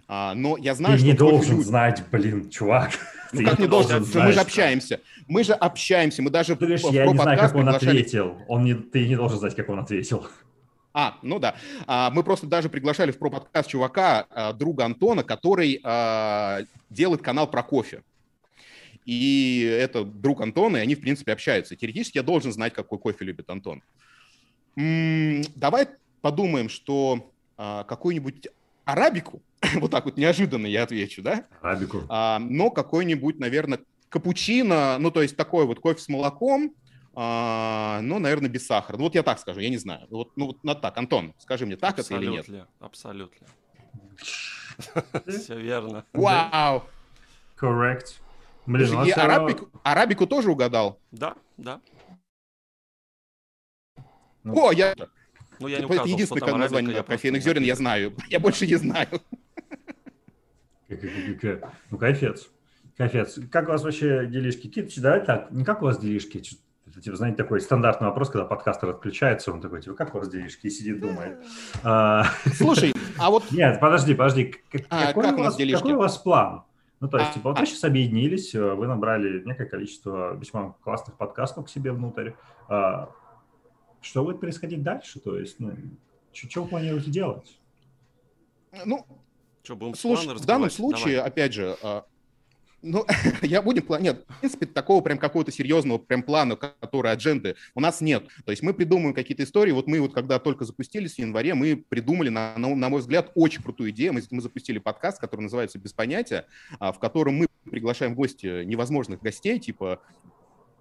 А, 0.08 0.34
но 0.34 0.56
я 0.56 0.74
знаю, 0.74 0.94
Ты 0.94 0.98
что... 1.00 1.06
не 1.06 1.12
должен 1.12 1.56
люди- 1.58 1.64
знать, 1.66 2.02
блин, 2.10 2.50
чувак. 2.50 2.90
Ну 3.32 3.40
Ты 3.40 3.44
как 3.44 3.58
не 3.58 3.66
должен? 3.66 4.04
знать. 4.04 4.26
Мы 4.28 4.32
же 4.32 4.40
общаемся. 4.40 5.00
Мы 5.26 5.42
же 5.44 5.52
общаемся. 5.52 6.22
Мы 6.22 6.30
даже 6.30 6.54
в 6.54 6.62
я 6.92 7.06
не 7.06 7.18
знаю, 7.18 7.38
как 7.38 7.54
он 7.56 7.64
приглашали- 7.64 7.88
ответил. 8.00 8.36
Он 8.46 8.62
не, 8.64 8.74
ты 8.74 9.06
не 9.08 9.16
должен 9.16 9.38
знать, 9.40 9.56
как 9.56 9.68
он 9.68 9.80
ответил. 9.80 10.26
А, 10.96 11.18
ну 11.20 11.38
да. 11.38 11.56
А, 11.86 12.10
мы 12.10 12.24
просто 12.24 12.46
даже 12.46 12.70
приглашали 12.70 13.10
в 13.10 13.18
про-подкаст 13.18 13.68
чувака, 13.68 14.26
а, 14.30 14.54
друга 14.54 14.86
Антона, 14.86 15.22
который 15.24 15.78
а, 15.84 16.60
делает 16.88 17.20
канал 17.20 17.50
про 17.50 17.62
кофе. 17.62 18.02
И 19.04 19.60
это 19.78 20.04
друг 20.06 20.40
Антона, 20.40 20.78
и 20.78 20.80
они, 20.80 20.94
в 20.94 21.02
принципе, 21.02 21.34
общаются. 21.34 21.76
Теоретически 21.76 22.16
я 22.16 22.22
должен 22.22 22.50
знать, 22.50 22.72
какой 22.72 22.98
кофе 22.98 23.26
любит 23.26 23.50
Антон. 23.50 23.82
Давай 24.74 25.88
подумаем, 26.22 26.70
что 26.70 27.30
а, 27.58 27.84
какую-нибудь 27.84 28.48
арабику, 28.86 29.42
вот 29.74 29.90
так 29.90 30.06
вот 30.06 30.16
неожиданно 30.16 30.66
я 30.66 30.84
отвечу, 30.84 31.20
да? 31.20 31.44
Арабику. 31.60 32.04
А, 32.08 32.38
но 32.38 32.70
какой-нибудь, 32.70 33.38
наверное, 33.38 33.80
капучино, 34.08 34.96
ну, 34.98 35.10
то 35.10 35.20
есть 35.20 35.36
такой 35.36 35.66
вот 35.66 35.78
кофе 35.78 36.00
с 36.00 36.08
молоком, 36.08 36.74
а, 37.18 38.00
но, 38.02 38.18
наверное, 38.18 38.50
без 38.50 38.66
сахара. 38.66 38.98
Ну, 38.98 39.04
вот 39.04 39.14
я 39.14 39.22
так 39.22 39.38
скажу, 39.38 39.60
я 39.60 39.70
не 39.70 39.78
знаю. 39.78 40.06
Вот, 40.10 40.36
ну, 40.36 40.48
вот 40.48 40.62
на 40.62 40.74
так. 40.74 40.98
Антон, 40.98 41.32
скажи 41.38 41.64
мне, 41.64 41.76
так 41.76 41.98
это 41.98 42.14
или 42.14 42.26
нет? 42.26 42.46
Абсолютно. 42.78 43.46
Все 45.26 45.58
верно. 45.58 46.04
Вау! 46.12 46.84
Correct. 47.58 48.20
Блин, 48.66 49.02
и 49.04 49.10
арабику, 49.12 49.70
арабику 49.82 50.26
тоже 50.26 50.50
угадал? 50.50 51.00
Да, 51.10 51.36
да. 51.56 51.80
Ну, 54.44 54.66
О, 54.66 54.72
я... 54.72 54.94
Ну, 55.58 55.68
я 55.68 55.78
не 55.78 55.84
это 55.84 55.86
указывал, 55.86 56.06
единственное 56.06 56.40
что 56.40 56.50
там 56.50 56.60
название 56.60 57.02
кофейных 57.02 57.42
зерен 57.42 57.62
я 57.62 57.76
знаю. 57.76 58.14
Я 58.28 58.40
больше 58.40 58.66
не 58.66 58.74
знаю. 58.74 59.08
Ну, 60.88 61.98
кайфец. 61.98 62.50
Кайфец. 62.98 63.38
Как 63.50 63.68
у 63.68 63.70
вас 63.70 63.82
вообще 63.82 64.26
делишки? 64.26 64.68
Китч, 64.68 64.96
давай 64.96 65.24
так, 65.24 65.50
не 65.50 65.64
как 65.64 65.80
у 65.80 65.86
вас 65.86 65.98
делишки? 65.98 66.42
Это, 66.96 67.04
типа, 67.04 67.16
знаете, 67.18 67.36
такой 67.36 67.60
стандартный 67.60 68.08
вопрос, 68.08 68.30
когда 68.30 68.46
подкастер 68.46 68.88
отключается, 68.88 69.52
он 69.52 69.60
такой, 69.60 69.82
типа, 69.82 69.94
как 69.94 70.14
у 70.14 70.18
вас 70.18 70.30
делишки? 70.30 70.68
И 70.68 70.70
сидит, 70.70 70.98
думает. 70.98 71.44
А, 71.84 72.24
Слушай, 72.54 72.94
а 73.18 73.28
вот 73.28 73.50
Нет, 73.50 73.78
подожди, 73.80 74.14
подожди. 74.14 74.54
А, 74.88 75.08
Какой 75.08 75.24
как 75.24 75.38
у 75.38 75.42
вас 75.42 75.56
какой 75.56 75.92
у 75.92 75.98
вас 75.98 76.16
план? 76.16 76.62
Ну, 77.00 77.08
то 77.08 77.18
есть, 77.18 77.32
А, 77.32 77.34
типа, 77.34 77.50
вот 77.50 77.60
вы 77.60 77.66
сейчас 77.66 77.84
объединились, 77.84 78.54
э, 78.54 78.72
вы 78.72 78.86
набрали 78.86 79.44
некое 79.44 79.66
количество 79.66 80.34
весьма 80.36 80.74
классных 80.82 81.18
подкастов 81.18 81.66
к 81.66 81.68
себе 81.68 81.92
внутрь. 81.92 82.30
Что 82.66 84.24
будет 84.24 84.40
происходить 84.40 84.82
дальше? 84.82 85.20
То 85.20 85.38
есть, 85.38 85.60
ну, 85.60 85.74
что 86.32 86.62
вы 86.62 86.68
планируете 86.70 87.10
делать? 87.10 87.58
ну, 88.86 89.04
Что, 89.62 89.76
будем 89.76 89.94
Слушай, 89.96 90.34
в 90.34 90.46
данном 90.46 90.70
случае, 90.70 91.16
Давай. 91.16 91.28
опять 91.28 91.52
же, 91.52 91.76
ну, 92.86 93.04
я 93.42 93.62
будем 93.62 93.82
план... 93.82 94.02
Нет, 94.02 94.24
в 94.28 94.40
принципе, 94.40 94.66
такого 94.66 95.02
прям 95.02 95.18
какого-то 95.18 95.52
серьезного 95.52 95.98
прям 95.98 96.22
плана, 96.22 96.56
который 96.56 97.12
адженды 97.12 97.56
у 97.74 97.80
нас 97.80 98.00
нет. 98.00 98.24
То 98.44 98.52
есть 98.52 98.62
мы 98.62 98.72
придумываем 98.72 99.14
какие-то 99.14 99.42
истории. 99.42 99.72
Вот 99.72 99.86
мы 99.86 100.00
вот 100.00 100.14
когда 100.14 100.38
только 100.38 100.64
запустились 100.64 101.14
в 101.14 101.18
январе, 101.18 101.54
мы 101.54 101.76
придумали, 101.76 102.28
на, 102.28 102.56
на, 102.56 102.74
на 102.74 102.88
мой 102.88 103.00
взгляд, 103.00 103.30
очень 103.34 103.62
крутую 103.62 103.90
идею. 103.90 104.14
Мы, 104.14 104.22
мы 104.30 104.40
запустили 104.40 104.78
подкаст, 104.78 105.20
который 105.20 105.42
называется 105.42 105.78
«Без 105.78 105.92
понятия», 105.92 106.46
а, 106.78 106.92
в 106.92 106.98
котором 106.98 107.34
мы 107.34 107.48
приглашаем 107.70 108.12
в 108.12 108.16
гости 108.16 108.64
невозможных 108.64 109.20
гостей, 109.20 109.58
типа 109.58 110.00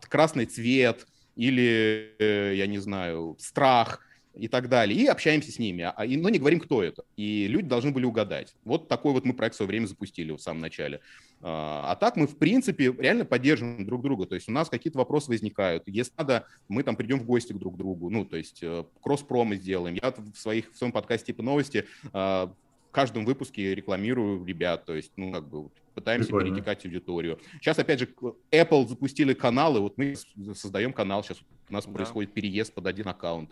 красный 0.02 0.46
цвет 0.46 1.08
или, 1.36 2.16
э, 2.20 2.54
я 2.56 2.68
не 2.68 2.78
знаю, 2.78 3.36
страх 3.40 4.02
и 4.38 4.48
так 4.48 4.70
далее, 4.70 5.00
и 5.00 5.06
общаемся 5.08 5.52
с 5.52 5.60
ними, 5.60 5.92
а, 5.96 6.06
и- 6.06 6.18
но 6.18 6.30
не 6.30 6.40
говорим, 6.40 6.60
кто 6.60 6.84
это. 6.84 7.04
И 7.18 7.48
люди 7.48 7.68
должны 7.68 7.92
были 7.92 8.06
угадать. 8.06 8.56
Вот 8.66 8.88
такой 8.88 9.14
вот 9.14 9.26
мы 9.26 9.34
проект 9.34 9.56
в 9.56 9.58
свое 9.58 9.68
время 9.68 9.86
запустили 9.88 10.32
в 10.32 10.40
самом 10.40 10.62
начале. 10.62 11.00
А 11.42 11.92
а 11.92 11.96
так 11.96 12.16
мы, 12.18 12.28
в 12.28 12.38
принципе, 12.38 12.94
реально 12.98 13.26
поддерживаем 13.26 13.86
друг 13.86 14.02
друга. 14.02 14.26
То 14.26 14.36
есть 14.36 14.50
у 14.50 14.52
нас 14.52 14.70
какие-то 14.70 14.98
вопросы 14.98 15.30
возникают. 15.30 15.84
Если 15.88 16.14
надо, 16.18 16.48
мы 16.68 16.84
там 16.84 16.96
придем 16.96 17.20
в 17.20 17.26
гости 17.26 17.54
к 17.54 17.58
друг 17.58 17.78
другу. 17.78 18.10
Ну, 18.10 18.26
то 18.26 18.36
есть 18.38 18.60
э, 18.64 18.84
кросс-промо 19.02 19.56
сделаем. 19.56 19.96
Я 20.02 20.12
в, 20.12 20.38
своих, 20.38 20.72
в 20.72 20.78
своем 20.78 20.92
подкасте 20.92 21.28
типа 21.28 21.44
новости 21.44 21.86
а, 22.14 22.48
в 22.90 22.92
каждом 22.92 23.26
выпуске 23.26 23.76
рекламирую 23.76 24.44
ребят. 24.46 24.86
То 24.86 24.96
есть, 24.96 25.12
ну, 25.18 25.32
как 25.32 25.48
бы 25.48 25.64
вот 25.64 25.74
пытаемся 25.94 26.28
Прикольно. 26.28 26.50
перетекать 26.56 26.86
аудиторию. 26.86 27.40
Сейчас, 27.62 27.78
опять 27.80 28.00
же, 28.00 28.10
Apple 28.52 28.88
запустили 28.88 29.34
каналы. 29.34 29.80
Вот 29.82 29.98
мы 29.98 30.16
создаем 30.56 30.94
канал. 30.94 31.24
Сейчас 31.24 31.38
у 31.70 31.74
нас 31.74 31.86
Да. 31.86 31.92
происходит 31.92 32.34
переезд 32.34 32.74
под 32.74 32.88
один 32.88 33.08
аккаунт. 33.08 33.52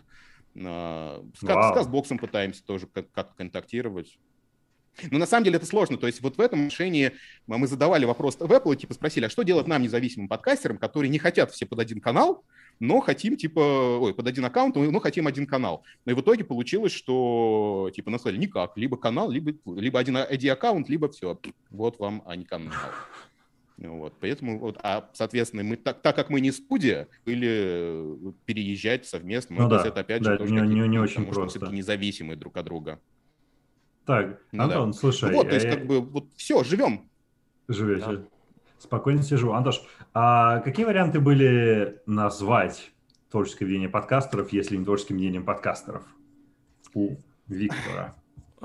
А, 0.56 1.24
С, 1.38 1.42
Вау. 1.42 1.72
С 1.72 1.76
Казбоксом 1.76 2.18
пытаемся 2.18 2.64
тоже 2.64 2.86
как- 2.86 3.10
как 3.12 3.34
контактировать. 3.36 4.18
Но 5.10 5.18
на 5.18 5.26
самом 5.26 5.44
деле 5.44 5.56
это 5.56 5.66
сложно. 5.66 5.96
То 5.96 6.06
есть 6.06 6.20
вот 6.22 6.36
в 6.36 6.40
этом 6.40 6.60
отношении 6.60 7.12
мы 7.46 7.66
задавали 7.66 8.04
вопрос 8.04 8.36
в 8.38 8.42
Apple, 8.52 8.76
типа 8.76 8.94
спросили, 8.94 9.24
а 9.24 9.30
что 9.30 9.42
делать 9.42 9.66
нам, 9.66 9.82
независимым 9.82 10.28
подкастерам, 10.28 10.78
которые 10.78 11.10
не 11.10 11.18
хотят 11.18 11.50
все 11.50 11.66
под 11.66 11.80
один 11.80 12.00
канал, 12.00 12.44
но 12.80 13.00
хотим, 13.00 13.36
типа, 13.36 13.60
ой, 14.00 14.14
под 14.14 14.26
один 14.28 14.44
аккаунт, 14.44 14.76
но 14.76 15.00
хотим 15.00 15.26
один 15.26 15.46
канал. 15.46 15.82
Ну 16.04 16.12
и 16.12 16.14
в 16.14 16.20
итоге 16.20 16.44
получилось, 16.44 16.92
что, 16.92 17.90
типа, 17.94 18.10
нас 18.10 18.20
сказали, 18.20 18.38
никак, 18.38 18.76
либо 18.76 18.96
канал, 18.96 19.30
либо, 19.30 19.52
либо 19.74 19.98
один 19.98 20.16
ID-аккаунт, 20.16 20.88
либо 20.88 21.08
все, 21.08 21.38
вот 21.70 21.98
вам, 21.98 22.22
а 22.26 22.36
не 22.36 22.44
канал. 22.44 22.72
Вот, 23.92 24.14
поэтому, 24.20 24.58
вот, 24.58 24.78
а, 24.82 25.08
соответственно, 25.12 25.62
мы, 25.64 25.76
так, 25.76 26.00
так 26.02 26.16
как 26.16 26.30
мы 26.30 26.40
не 26.40 26.50
студия, 26.52 27.08
были 27.24 28.16
переезжать 28.44 29.06
совместно, 29.06 29.56
Ну 29.56 29.68
да, 29.68 29.84
это, 29.86 30.00
опять 30.00 30.22
да, 30.22 30.32
же, 30.32 30.38
тоже 30.38 30.52
не- 30.54 30.60
не- 30.62 30.88
не 30.88 30.98
очень 30.98 31.14
потому 31.16 31.32
что 31.32 31.40
мы 31.40 31.44
просто. 31.44 31.58
все-таки 31.58 31.76
независимые 31.76 32.36
друг 32.36 32.56
от 32.56 32.64
друга. 32.64 33.00
Так, 34.06 34.40
Ну 34.52 34.62
Антон, 34.64 34.90
да. 34.90 34.96
слушай, 34.98 35.30
Ну 35.30 35.36
вот, 35.38 35.48
то 35.48 35.54
есть, 35.54 35.66
э, 35.66 35.70
как 35.70 35.86
бы, 35.86 36.00
вот 36.00 36.26
все, 36.36 36.62
живем. 36.64 37.08
живете. 37.68 38.06
Да. 38.06 38.24
Спокойно 38.78 39.22
сижу. 39.22 39.52
Антош, 39.52 39.82
а 40.12 40.60
какие 40.60 40.84
варианты 40.84 41.18
были 41.20 42.00
назвать 42.04 42.92
творческое 43.30 43.64
видение 43.64 43.88
подкастеров, 43.88 44.52
если 44.52 44.76
не 44.76 44.84
творческим 44.84 45.16
видением 45.16 45.44
подкастеров? 45.44 46.02
У 46.92 47.16
Виктора. 47.48 48.14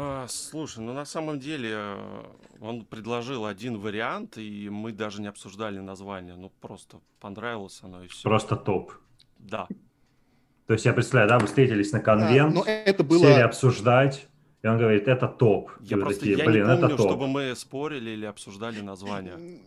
А, 0.01 0.27
слушай, 0.29 0.79
ну 0.79 0.93
на 0.93 1.03
самом 1.03 1.41
деле 1.41 1.71
э, 1.73 2.23
он 2.61 2.85
предложил 2.85 3.45
один 3.45 3.77
вариант, 3.77 4.37
и 4.37 4.69
мы 4.69 4.93
даже 4.93 5.21
не 5.21 5.27
обсуждали 5.27 5.79
название. 5.79 6.35
Ну 6.37 6.53
просто 6.61 7.01
понравилось 7.19 7.81
оно 7.83 8.05
и 8.05 8.07
все. 8.07 8.23
Просто 8.23 8.55
топ. 8.55 8.93
Да. 9.39 9.67
То 10.67 10.73
есть 10.73 10.85
я 10.85 10.93
представляю, 10.93 11.27
да, 11.27 11.37
вы 11.37 11.47
встретились 11.47 11.91
на 11.91 11.99
конвент, 11.99 12.55
Но 12.55 12.63
это 12.63 13.03
сели 13.03 13.09
было... 13.09 13.43
обсуждать, 13.43 14.27
и 14.61 14.67
он 14.67 14.77
говорит, 14.77 15.09
это 15.09 15.27
топ. 15.27 15.71
И 15.81 15.87
Я 15.87 15.97
вы 15.97 16.03
просто 16.03 16.21
такие, 16.21 16.37
я 16.37 16.45
блин, 16.45 16.65
не 16.65 16.71
это 16.71 16.81
помню, 16.81 16.95
топ. 16.95 17.05
чтобы 17.09 17.27
мы 17.27 17.53
спорили 17.57 18.11
или 18.11 18.25
обсуждали 18.25 18.79
название. 18.79 19.59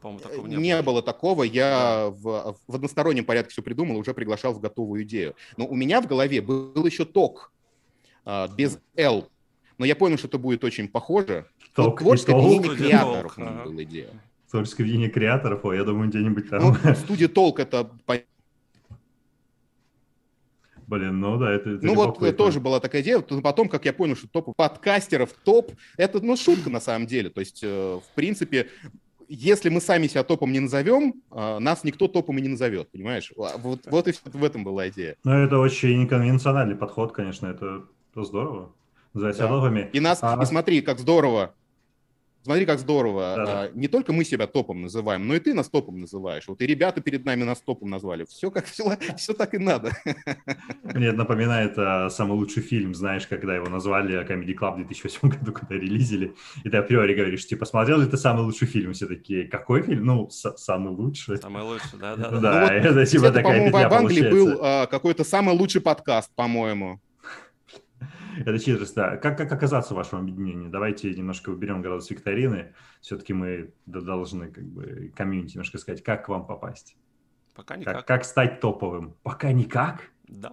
По-моему, 0.00 0.20
такого 0.22 0.46
не, 0.46 0.54
Не 0.54 0.74
было. 0.76 0.82
было 0.82 1.02
такого. 1.02 1.42
Я 1.42 2.10
в, 2.10 2.56
в 2.68 2.74
одностороннем 2.76 3.24
порядке 3.24 3.50
все 3.50 3.62
придумал, 3.62 3.96
уже 3.96 4.14
приглашал 4.14 4.52
в 4.52 4.60
готовую 4.60 5.02
идею. 5.02 5.34
Но 5.56 5.66
у 5.66 5.74
меня 5.74 6.00
в 6.00 6.06
голове 6.06 6.40
был 6.40 6.86
еще 6.86 7.04
ток 7.04 7.50
а, 8.24 8.46
без 8.46 8.78
L. 8.96 9.28
Но 9.78 9.86
я 9.86 9.96
понял, 9.96 10.18
что 10.18 10.28
это 10.28 10.38
будет 10.38 10.62
очень 10.64 10.88
похоже. 10.88 11.46
Ток 11.74 12.00
и 12.00 12.04
творческое 12.04 12.32
толк. 12.32 12.44
объединение 12.44 12.76
креаторов 12.76 13.34
толк, 13.34 13.48
ага. 13.48 13.64
была 13.64 13.82
идея. 13.82 14.10
Творческое 14.50 14.84
видение 14.84 15.08
креаторов, 15.10 15.64
ой, 15.64 15.76
я 15.76 15.84
думаю, 15.84 16.08
где-нибудь 16.10 16.48
там. 16.48 16.76
Ну, 16.84 16.94
студия 16.94 17.28
толк 17.28 17.58
это... 17.58 17.90
Блин, 20.86 21.18
ну 21.18 21.38
да, 21.38 21.50
это, 21.50 21.70
это 21.70 21.86
Ну 21.86 21.94
вот 21.94 22.08
любопытно. 22.08 22.26
э, 22.26 22.32
тоже 22.32 22.60
была 22.60 22.78
такая 22.78 23.02
идея. 23.02 23.20
Потом, 23.20 23.68
как 23.68 23.86
я 23.86 23.92
понял, 23.92 24.16
что 24.16 24.28
топ 24.28 24.54
подкастеров 24.54 25.32
топ, 25.32 25.72
это 25.96 26.20
ну 26.20 26.36
шутка 26.36 26.68
на 26.68 26.78
самом 26.78 27.06
деле. 27.06 27.30
То 27.30 27.40
есть, 27.40 27.60
э, 27.62 28.00
в 28.00 28.14
принципе, 28.14 28.68
если 29.28 29.70
мы 29.70 29.80
сами 29.80 30.06
себя 30.06 30.22
топом 30.24 30.52
не 30.52 30.60
назовем, 30.60 31.22
э, 31.30 31.58
нас 31.58 31.84
никто 31.84 32.06
топом 32.06 32.38
и 32.38 32.42
не 32.42 32.48
назовет, 32.48 32.90
понимаешь? 32.90 33.32
А 33.36 33.56
Вот, 33.56 33.80
вот 33.86 34.08
и 34.08 34.12
в 34.12 34.44
этом 34.44 34.62
была 34.62 34.88
идея. 34.88 35.16
Ну, 35.24 35.32
это 35.32 35.58
очень 35.58 36.02
неконвенциональный 36.02 36.76
подход, 36.76 37.12
конечно, 37.12 37.46
это, 37.46 37.84
это 38.12 38.22
здорово. 39.14 39.70
Называется 39.70 39.82
Да. 39.84 39.88
И 39.92 40.00
нас, 40.00 40.18
А- 40.22 40.42
и 40.42 40.46
смотри, 40.46 40.80
как 40.82 40.98
здорово. 40.98 41.54
Смотри, 42.44 42.66
как 42.66 42.78
здорово. 42.78 43.34
Да-да. 43.36 43.62
А, 43.62 43.70
Не 43.72 43.88
только 43.88 44.12
мы 44.12 44.22
себя 44.22 44.46
топом 44.46 44.82
называем, 44.82 45.26
но 45.26 45.34
и 45.34 45.40
ты 45.40 45.54
нас 45.54 45.70
топом 45.70 45.98
называешь. 45.98 46.46
Вот 46.46 46.60
и 46.60 46.66
ребята 46.66 47.00
перед 47.00 47.24
нами 47.24 47.42
нас 47.42 47.62
топом 47.62 47.88
назвали. 47.88 48.26
Все 48.28 48.50
как 48.50 48.66
все, 48.66 48.84
все 49.16 49.32
так 49.32 49.54
и 49.54 49.58
надо. 49.58 49.92
Мне 50.82 51.06
это 51.06 51.16
напоминает 51.16 51.72
а, 51.78 52.10
самый 52.10 52.34
лучший 52.34 52.62
фильм, 52.62 52.94
знаешь, 52.94 53.26
когда 53.26 53.54
его 53.56 53.68
назвали 53.70 54.22
Comedy 54.28 54.54
Club 54.54 54.74
в 54.74 54.76
2008 54.88 55.28
году, 55.30 55.52
когда 55.54 55.74
релизили, 55.76 56.34
и 56.64 56.68
ты 56.68 56.76
априори 56.76 57.14
говоришь, 57.14 57.46
типа, 57.46 57.64
смотрел 57.64 57.98
ли 58.00 58.06
ты 58.06 58.18
самый 58.18 58.44
лучший 58.44 58.68
фильм? 58.68 58.92
Все 58.92 59.06
такие, 59.06 59.48
какой 59.48 59.80
фильм? 59.80 60.04
Ну, 60.04 60.28
самый 60.28 60.92
лучший. 60.92 61.38
Самое 61.38 61.64
лучшее, 61.64 61.98
да, 61.98 62.14
да, 62.14 62.28
Да, 62.28 62.40
да. 62.40 62.60
Ну 62.60 62.66
вот 62.66 62.72
это 62.98 63.06
типа 63.06 63.30
такая 63.30 63.70
по-моему, 63.70 63.70
в 63.70 63.94
Англии 63.94 64.22
получается. 64.22 64.54
был 64.56 64.58
а, 64.62 64.86
какой-то 64.86 65.24
самый 65.24 65.56
лучший 65.56 65.80
подкаст, 65.80 66.30
по-моему. 66.34 67.00
Это 68.38 68.58
хитрость, 68.58 68.94
да. 68.94 69.16
Как, 69.16 69.36
как 69.38 69.52
оказаться 69.52 69.94
в 69.94 69.96
вашем 69.96 70.20
объединении? 70.20 70.68
Давайте 70.68 71.14
немножко 71.14 71.50
уберем 71.50 71.82
градус 71.82 72.10
викторины. 72.10 72.74
Все-таки 73.00 73.32
мы 73.32 73.72
должны 73.86 74.50
как 74.50 74.64
бы 74.64 75.12
комьюнити 75.16 75.54
немножко 75.54 75.78
сказать, 75.78 76.02
как 76.02 76.26
к 76.26 76.28
вам 76.28 76.46
попасть? 76.46 76.96
Пока 77.54 77.74
Как, 77.74 77.80
никак. 77.80 78.06
как 78.06 78.24
стать 78.24 78.60
топовым? 78.60 79.14
Пока 79.22 79.52
никак? 79.52 80.10
Да. 80.26 80.52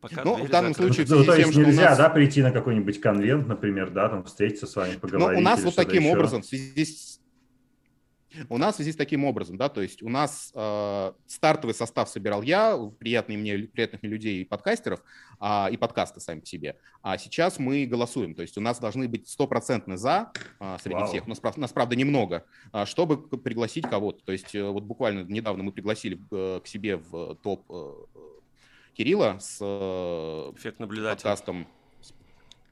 Пока 0.00 0.24
Ну, 0.24 0.44
в 0.44 0.48
данном 0.48 0.72
закрыты. 0.72 0.94
случае- 0.94 1.18
Ну, 1.18 1.24
то 1.24 1.34
есть 1.36 1.52
тем, 1.52 1.62
нельзя, 1.64 1.90
нас- 1.90 1.98
да, 1.98 2.08
прийти 2.08 2.42
на 2.42 2.50
какой-нибудь 2.52 3.00
конвент, 3.00 3.46
например, 3.46 3.90
да, 3.90 4.08
там 4.08 4.24
встретиться 4.24 4.66
с 4.66 4.74
вами, 4.74 4.94
Ну, 4.94 5.00
поговорить. 5.00 5.38
у 5.40 5.42
нас 5.44 5.62
вот 5.62 5.76
таким 5.76 6.02
еще. 6.02 6.12
образом, 6.12 6.40
в 6.42 6.46
связи 6.46 6.84
с... 6.86 7.19
У 8.48 8.58
нас 8.58 8.74
в 8.74 8.76
связи 8.76 8.92
с 8.92 8.96
таким 8.96 9.24
образом, 9.24 9.56
да, 9.56 9.68
то 9.68 9.80
есть 9.80 10.02
у 10.02 10.08
нас 10.08 10.52
э, 10.54 11.12
стартовый 11.26 11.74
состав 11.74 12.08
собирал 12.08 12.42
я, 12.42 12.78
приятные 12.98 13.38
мне, 13.38 13.58
приятных 13.58 14.02
мне 14.02 14.10
людей 14.10 14.42
и 14.42 14.44
подкастеров, 14.44 15.02
а, 15.38 15.68
и 15.70 15.76
подкасты 15.76 16.20
сами 16.20 16.40
по 16.40 16.46
себе. 16.46 16.76
А 17.02 17.18
сейчас 17.18 17.58
мы 17.58 17.86
голосуем, 17.86 18.34
то 18.34 18.42
есть 18.42 18.56
у 18.58 18.60
нас 18.60 18.78
должны 18.78 19.08
быть 19.08 19.28
стопроцентно 19.28 19.96
за 19.96 20.32
а, 20.58 20.78
среди 20.78 20.96
Вау. 20.96 21.06
всех, 21.08 21.26
у 21.26 21.30
нас, 21.30 21.40
нас, 21.56 21.72
правда, 21.72 21.96
немного, 21.96 22.44
а, 22.72 22.86
чтобы 22.86 23.18
пригласить 23.38 23.88
кого-то. 23.88 24.24
То 24.24 24.32
есть 24.32 24.54
э, 24.54 24.62
вот 24.62 24.84
буквально 24.84 25.24
недавно 25.24 25.62
мы 25.62 25.72
пригласили 25.72 26.20
э, 26.30 26.60
к 26.62 26.66
себе 26.66 26.96
в 26.96 27.36
топ 27.36 27.64
э, 27.70 27.92
Кирилла 28.94 29.38
с 29.40 29.58
э, 29.60 30.52
подкастом, 30.82 31.66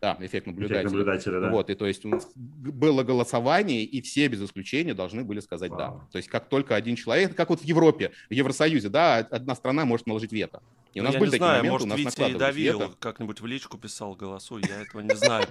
да, 0.00 0.12
эффект 0.20 0.24
Эффект 0.28 0.46
наблюдателя. 0.46 0.84
наблюдателя, 0.90 1.40
да. 1.40 1.50
Вот, 1.50 1.70
и 1.70 1.74
то 1.74 1.86
есть 1.86 2.04
у 2.04 2.08
нас 2.08 2.30
было 2.34 3.02
голосование, 3.02 3.82
и 3.84 4.00
все 4.00 4.28
без 4.28 4.42
исключения 4.42 4.94
должны 4.94 5.24
были 5.24 5.40
сказать 5.40 5.70
да. 5.70 5.90
Вау. 5.90 6.02
То 6.12 6.18
есть 6.18 6.28
как 6.28 6.48
только 6.48 6.74
один 6.76 6.94
человек, 6.96 7.34
как 7.34 7.50
вот 7.50 7.60
в 7.60 7.64
Европе, 7.64 8.12
в 8.30 8.32
Евросоюзе, 8.32 8.88
да, 8.88 9.16
одна 9.18 9.54
страна 9.54 9.84
может 9.84 10.06
наложить 10.06 10.32
вето. 10.32 10.62
И 10.94 11.00
у 11.00 11.02
Ну, 11.02 11.08
нас 11.08 11.14
я 11.14 11.20
были 11.20 11.28
не 11.30 11.32
такие 11.32 11.44
знаю, 11.46 11.58
моменты, 11.58 11.72
может, 11.72 11.86
у 11.86 11.90
нас 11.90 12.16
Витя 12.18 12.30
и 12.30 12.38
давил, 12.38 12.78
вето. 12.80 12.92
как-нибудь 12.98 13.40
в 13.40 13.46
личку 13.46 13.76
писал, 13.78 14.14
голосуй, 14.14 14.62
я 14.68 14.82
этого 14.82 15.00
не 15.02 15.14
знаю. 15.14 15.46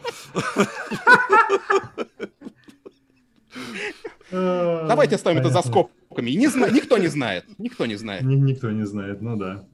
Давайте 4.31 5.15
оставим 5.15 5.39
это 5.39 5.49
за 5.49 5.61
скобками. 5.61 6.31
Никто 6.31 6.97
не 6.97 7.07
знает, 7.07 7.45
никто 7.59 7.85
не 7.85 7.95
знает. 7.95 8.23
Ни- 8.23 8.35
Никто 8.35 8.71
не 8.71 8.85
знает, 8.85 9.21
ну 9.21 9.35
да. 9.37 9.65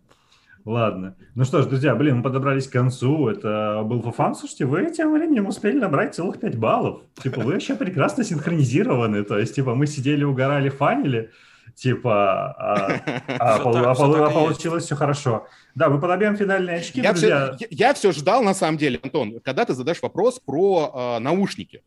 Ладно. 0.65 1.15
Ну 1.35 1.43
что 1.43 1.61
ж, 1.61 1.65
друзья, 1.65 1.93
блин, 1.93 2.17
мы 2.17 2.23
подобрались 2.23 2.67
к 2.67 2.71
концу. 2.71 3.27
Это 3.27 3.81
был 3.83 4.01
Фуфан. 4.01 4.33
Слушайте, 4.33 4.65
вы 4.65 4.89
тем 4.91 5.13
временем 5.13 5.47
успели 5.47 5.77
набрать 5.77 6.15
целых 6.15 6.39
5 6.39 6.57
баллов. 6.57 7.01
Типа, 7.21 7.41
вы 7.41 7.53
вообще 7.53 7.75
прекрасно 7.75 8.23
синхронизированы. 8.23 9.23
То 9.23 9.37
есть, 9.37 9.55
типа, 9.55 9.75
мы 9.75 9.87
сидели, 9.87 10.23
угорали, 10.23 10.69
фанили. 10.69 11.31
Типа, 11.75 12.51
а, 12.57 12.99
а 13.39 13.59
пол- 13.59 13.73
так- 13.73 13.85
а 13.87 13.95
пол- 13.95 14.15
а 14.23 14.29
получилось 14.29 14.85
все 14.85 14.95
хорошо. 14.95 15.47
Да, 15.75 15.89
мы 15.89 15.99
подобьем 15.99 16.37
финальные 16.37 16.77
очки, 16.77 17.01
Я 17.01 17.11
друзья. 17.11 17.53
все, 17.55 17.67
я, 17.69 17.93
все 17.93 18.11
ждал, 18.11 18.43
на 18.43 18.53
самом 18.53 18.77
деле, 18.77 18.99
Антон, 19.03 19.39
когда 19.43 19.65
ты 19.65 19.73
задашь 19.73 20.01
вопрос 20.01 20.39
про 20.39 21.17
э, 21.17 21.19
наушники. 21.19 21.81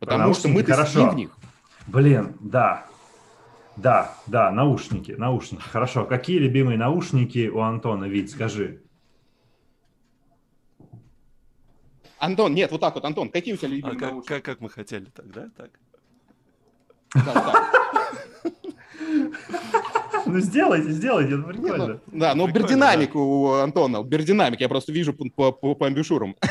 Потому 0.00 0.34
что 0.34 0.48
мы 0.48 0.62
наушники, 0.62 0.72
сидим 0.72 0.76
хорошо. 0.76 1.10
в 1.10 1.14
них. 1.16 1.30
Блин, 1.86 2.34
да. 2.40 2.84
Да, 3.78 4.16
да, 4.26 4.50
наушники, 4.50 5.12
наушники. 5.12 5.62
Хорошо. 5.62 6.04
Какие 6.04 6.38
любимые 6.38 6.76
наушники 6.76 7.48
у 7.48 7.60
Антона, 7.60 8.06
Вить, 8.06 8.30
скажи. 8.30 8.80
Антон, 12.18 12.54
нет, 12.54 12.72
вот 12.72 12.80
так 12.80 12.94
вот, 12.96 13.04
Антон, 13.04 13.28
какие 13.30 13.54
у 13.54 13.56
тебя 13.56 13.68
А 13.68 13.70
любимые 13.70 13.98
как, 13.98 14.10
наушники? 14.10 14.28
как, 14.28 14.44
как 14.44 14.60
мы 14.60 14.68
хотели 14.68 15.04
тогда? 15.14 15.48
Так. 15.56 15.70
Да, 17.14 17.32
вот 17.32 17.44
так. 17.44 17.74
Ну, 20.26 20.40
сделайте, 20.40 20.90
сделайте, 20.90 21.34
это 21.34 21.42
Не, 21.46 21.52
прикольно. 21.52 21.86
ну, 21.86 22.18
Да, 22.18 22.34
но 22.34 22.44
Прикольно, 22.44 22.66
бердинамик 22.66 23.14
у 23.16 23.52
Антона, 23.54 24.02
бердинамик, 24.02 24.60
я 24.60 24.68
просто 24.68 24.92
вижу 24.92 25.14
по, 25.14 25.24
по, 25.30 25.52
по- 25.52 25.74
по 25.74 25.86
амбушюрам. 25.86 26.34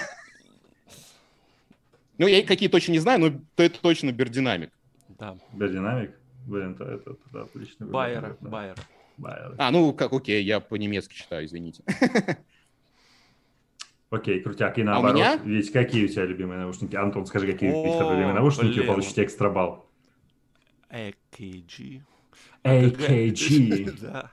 Ну, 2.17 2.25
я 2.25 2.43
какие 2.43 2.67
точно 2.69 2.93
не 2.93 2.99
знаю, 2.99 3.19
но 3.19 3.29
то 3.53 3.61
это 3.61 3.79
точно 3.79 4.11
бердинамик. 4.11 4.71
Да. 5.19 5.37
Биодинамик? 5.53 6.17
Блин, 6.47 6.71
это, 6.73 6.85
это, 6.85 7.15
это 7.29 7.41
отлично. 7.43 7.85
выбор, 7.85 7.93
Байера, 7.93 8.37
да. 8.39 8.49
Байера. 8.49 8.75
Байер. 9.17 9.55
А, 9.57 9.69
ну, 9.71 9.93
как, 9.93 10.13
окей, 10.13 10.43
я 10.43 10.59
по-немецки 10.59 11.13
читаю, 11.13 11.45
извините. 11.45 11.83
Окей, 14.09 14.39
крутяк. 14.39 14.77
И 14.77 14.81
А 14.81 14.83
у 14.83 14.87
наоборот, 14.87 15.15
меня? 15.17 15.35
ведь 15.43 15.69
какие 15.73 16.05
у 16.05 16.07
тебя 16.07 16.23
любимые 16.23 16.59
наушники? 16.61 16.95
Антон, 16.95 17.25
скажи, 17.25 17.45
какие 17.51 17.69
у 17.71 17.83
О, 17.83 18.13
любимые 18.13 18.33
наушники, 18.33 18.81
получите 18.81 19.23
экстра 19.25 19.49
балл. 19.49 19.85
AKG. 20.89 22.01
AKG. 22.63 23.99
Да. 23.99 24.31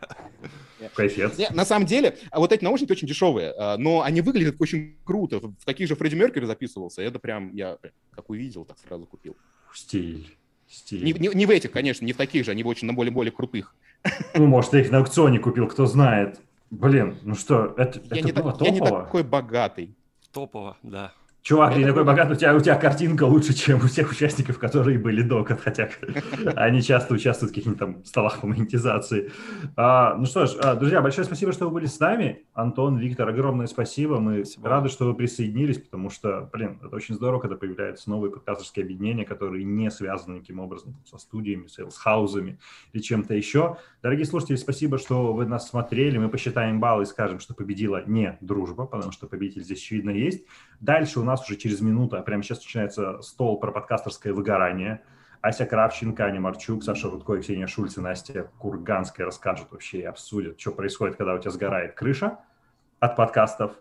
Кайфец. 0.95 1.37
Не, 1.39 1.49
На 1.51 1.65
самом 1.65 1.87
деле, 1.87 2.17
а 2.31 2.39
вот 2.39 2.53
эти 2.53 2.63
наушники 2.63 2.93
очень 2.93 3.09
дешевые, 3.09 3.53
а, 3.59 3.77
но 3.77 4.03
они 4.03 4.21
выглядят 4.21 4.61
очень 4.61 4.97
круто. 5.03 5.41
В 5.41 5.65
таких 5.65 5.89
же 5.89 5.97
Фредди 5.97 6.15
Меркьюри 6.15 6.47
записывался. 6.47 7.03
Это 7.03 7.19
прям, 7.19 7.53
я 7.53 7.79
как 8.13 8.31
увидел, 8.31 8.65
так 8.65 8.79
сразу 8.79 9.07
купил. 9.07 9.37
Стиль. 9.73 10.37
Не, 10.91 11.13
не- 11.13 11.35
не 11.35 11.47
в 11.47 11.51
этих, 11.51 11.71
конечно, 11.71 12.05
не 12.05 12.13
в 12.13 12.17
таких 12.17 12.45
же, 12.45 12.51
они 12.51 12.65
очень 12.65 12.87
на 12.87 12.93
более-более 12.95 13.33
крутых. 13.33 13.75
Ну, 14.35 14.47
может, 14.47 14.73
я 14.75 14.81
их 14.81 14.91
на 14.91 14.99
аукционе 14.99 15.39
купил, 15.39 15.67
кто 15.69 15.87
знает. 15.87 16.41
Блин, 16.71 17.17
ну 17.23 17.35
что, 17.35 17.75
это, 17.77 18.01
Я, 18.11 18.17
это 18.19 18.27
не, 18.27 18.33
было 18.33 18.53
так- 18.53 18.63
я 18.63 18.71
не 18.71 18.79
топово. 18.81 19.03
такой 19.05 19.23
богатый. 19.23 19.95
Топово, 20.33 20.77
да. 20.83 21.13
Чувак, 21.45 21.75
ты 21.75 21.81
такой 21.81 21.89
такой- 21.89 22.05
богатый, 22.05 22.33
у 22.33 22.37
тебя, 22.37 22.57
у 22.57 22.61
тебя 22.61 22.75
картинка 22.75 23.25
лучше, 23.25 23.53
чем 23.53 23.77
у 23.77 23.81
всех 23.87 24.11
участников, 24.11 24.59
которые 24.59 24.99
были 24.99 25.21
до, 25.21 25.45
хотя 25.45 25.91
они 26.57 26.81
часто 26.81 27.13
участвуют 27.13 27.53
в 27.53 27.55
каких-нибудь 27.55 27.79
там 27.79 28.03
столах 28.07 28.41
по 28.41 28.47
монетизации. 28.47 29.31
А, 29.77 30.15
ну 30.15 30.25
что 30.25 30.47
ж, 30.47 30.57
а, 30.63 30.75
друзья, 30.75 31.03
большое 31.03 31.27
спасибо, 31.27 31.53
что 31.53 31.67
вы 31.67 31.73
были 31.73 31.85
с 31.85 32.01
нами. 32.01 32.47
Антон, 32.55 32.97
Виктор, 32.97 33.29
огромное 33.29 33.67
спасибо. 33.67 34.21
Мы 34.21 34.47
Спасибо. 34.47 34.71
рады, 34.71 34.89
что 34.89 35.05
вы 35.05 35.13
присоединились, 35.13 35.77
потому 35.77 36.09
что, 36.09 36.49
блин, 36.51 36.79
это 36.83 36.97
очень 36.97 37.15
здорово, 37.15 37.41
когда 37.41 37.57
появляются 37.57 38.09
новые 38.09 38.33
подкастерские 38.33 38.85
объединения, 38.85 39.27
которые 39.27 39.65
не 39.65 39.91
связаны 39.91 40.37
никаким 40.37 40.61
образом 40.61 40.97
со 41.05 41.19
студиями, 41.19 41.67
sales 41.67 42.02
house 42.02 42.37
ами 42.37 42.59
или 42.95 43.03
чем-то 43.03 43.35
еще. 43.35 43.77
Дорогие 44.03 44.25
слушатели, 44.25 44.57
спасибо, 44.57 44.97
что 44.97 45.35
вы 45.35 45.45
нас 45.45 45.69
смотрели. 45.69 46.17
Мы 46.17 46.31
посчитаем 46.31 46.81
баллы 46.81 47.03
и 47.03 47.07
скажем, 47.07 47.39
что 47.39 47.53
победила 47.53 48.03
не 48.07 48.39
дружба, 48.41 48.87
потому 48.87 49.13
что 49.13 49.27
победитель 49.27 49.63
здесь, 49.63 49.81
очевидно, 49.83 50.09
есть. 50.09 50.47
Дальше 50.81 51.21
у 51.21 51.23
нас 51.25 51.34
уже 51.43 51.57
через 51.57 51.81
минуту, 51.81 52.17
а 52.17 52.23
прямо 52.23 52.43
сейчас 52.43 52.59
начинается 52.59 53.21
стол 53.23 53.59
про 53.59 53.73
подкастерское 53.73 54.33
выгорание. 54.33 55.03
Ася 55.43 55.67
Кравченко, 55.67 56.25
Аня 56.25 56.41
Марчук, 56.41 56.83
Саша 56.83 57.11
Рудко 57.11 57.35
и 57.35 57.41
Ксения 57.43 57.67
Шульц 57.67 57.99
и 57.99 58.01
Настя 58.01 58.51
Курганская 58.59 59.27
расскажут 59.27 59.71
вообще 59.71 59.99
и 59.99 60.05
обсудят, 60.05 60.59
что 60.59 60.73
происходит, 60.73 61.17
когда 61.17 61.35
у 61.35 61.39
тебя 61.39 61.51
сгорает 61.51 61.95
крыша 61.95 62.39
от 63.01 63.17
подкастов. 63.17 63.73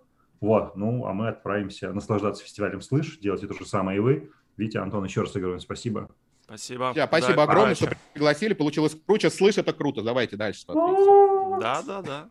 Вот, 0.41 0.75
ну, 0.75 1.05
а 1.05 1.13
мы 1.13 1.29
отправимся 1.29 1.93
наслаждаться 1.93 2.43
фестивалем 2.43 2.81
«Слышь», 2.81 3.17
делайте 3.19 3.47
то 3.47 3.53
же 3.53 3.65
самое 3.65 3.97
и 3.97 4.01
вы. 4.01 4.31
Витя, 4.57 4.77
Антон, 4.77 5.05
еще 5.05 5.21
раз 5.21 5.35
огромное 5.35 5.59
спасибо. 5.59 6.09
Спасибо. 6.43 6.91
Да, 6.93 7.07
спасибо 7.07 7.35
Да, 7.35 7.43
огромное, 7.43 7.75
что 7.75 7.89
пригласили. 8.13 8.53
Получилось 8.53 8.97
круче. 9.05 9.29
Слышь, 9.29 9.57
это 9.57 9.73
круто. 9.73 10.01
Давайте 10.01 10.35
дальше 10.35 10.61
смотреть. 10.61 11.61
Да, 11.61 11.81
да, 11.81 12.01
да. 12.01 12.29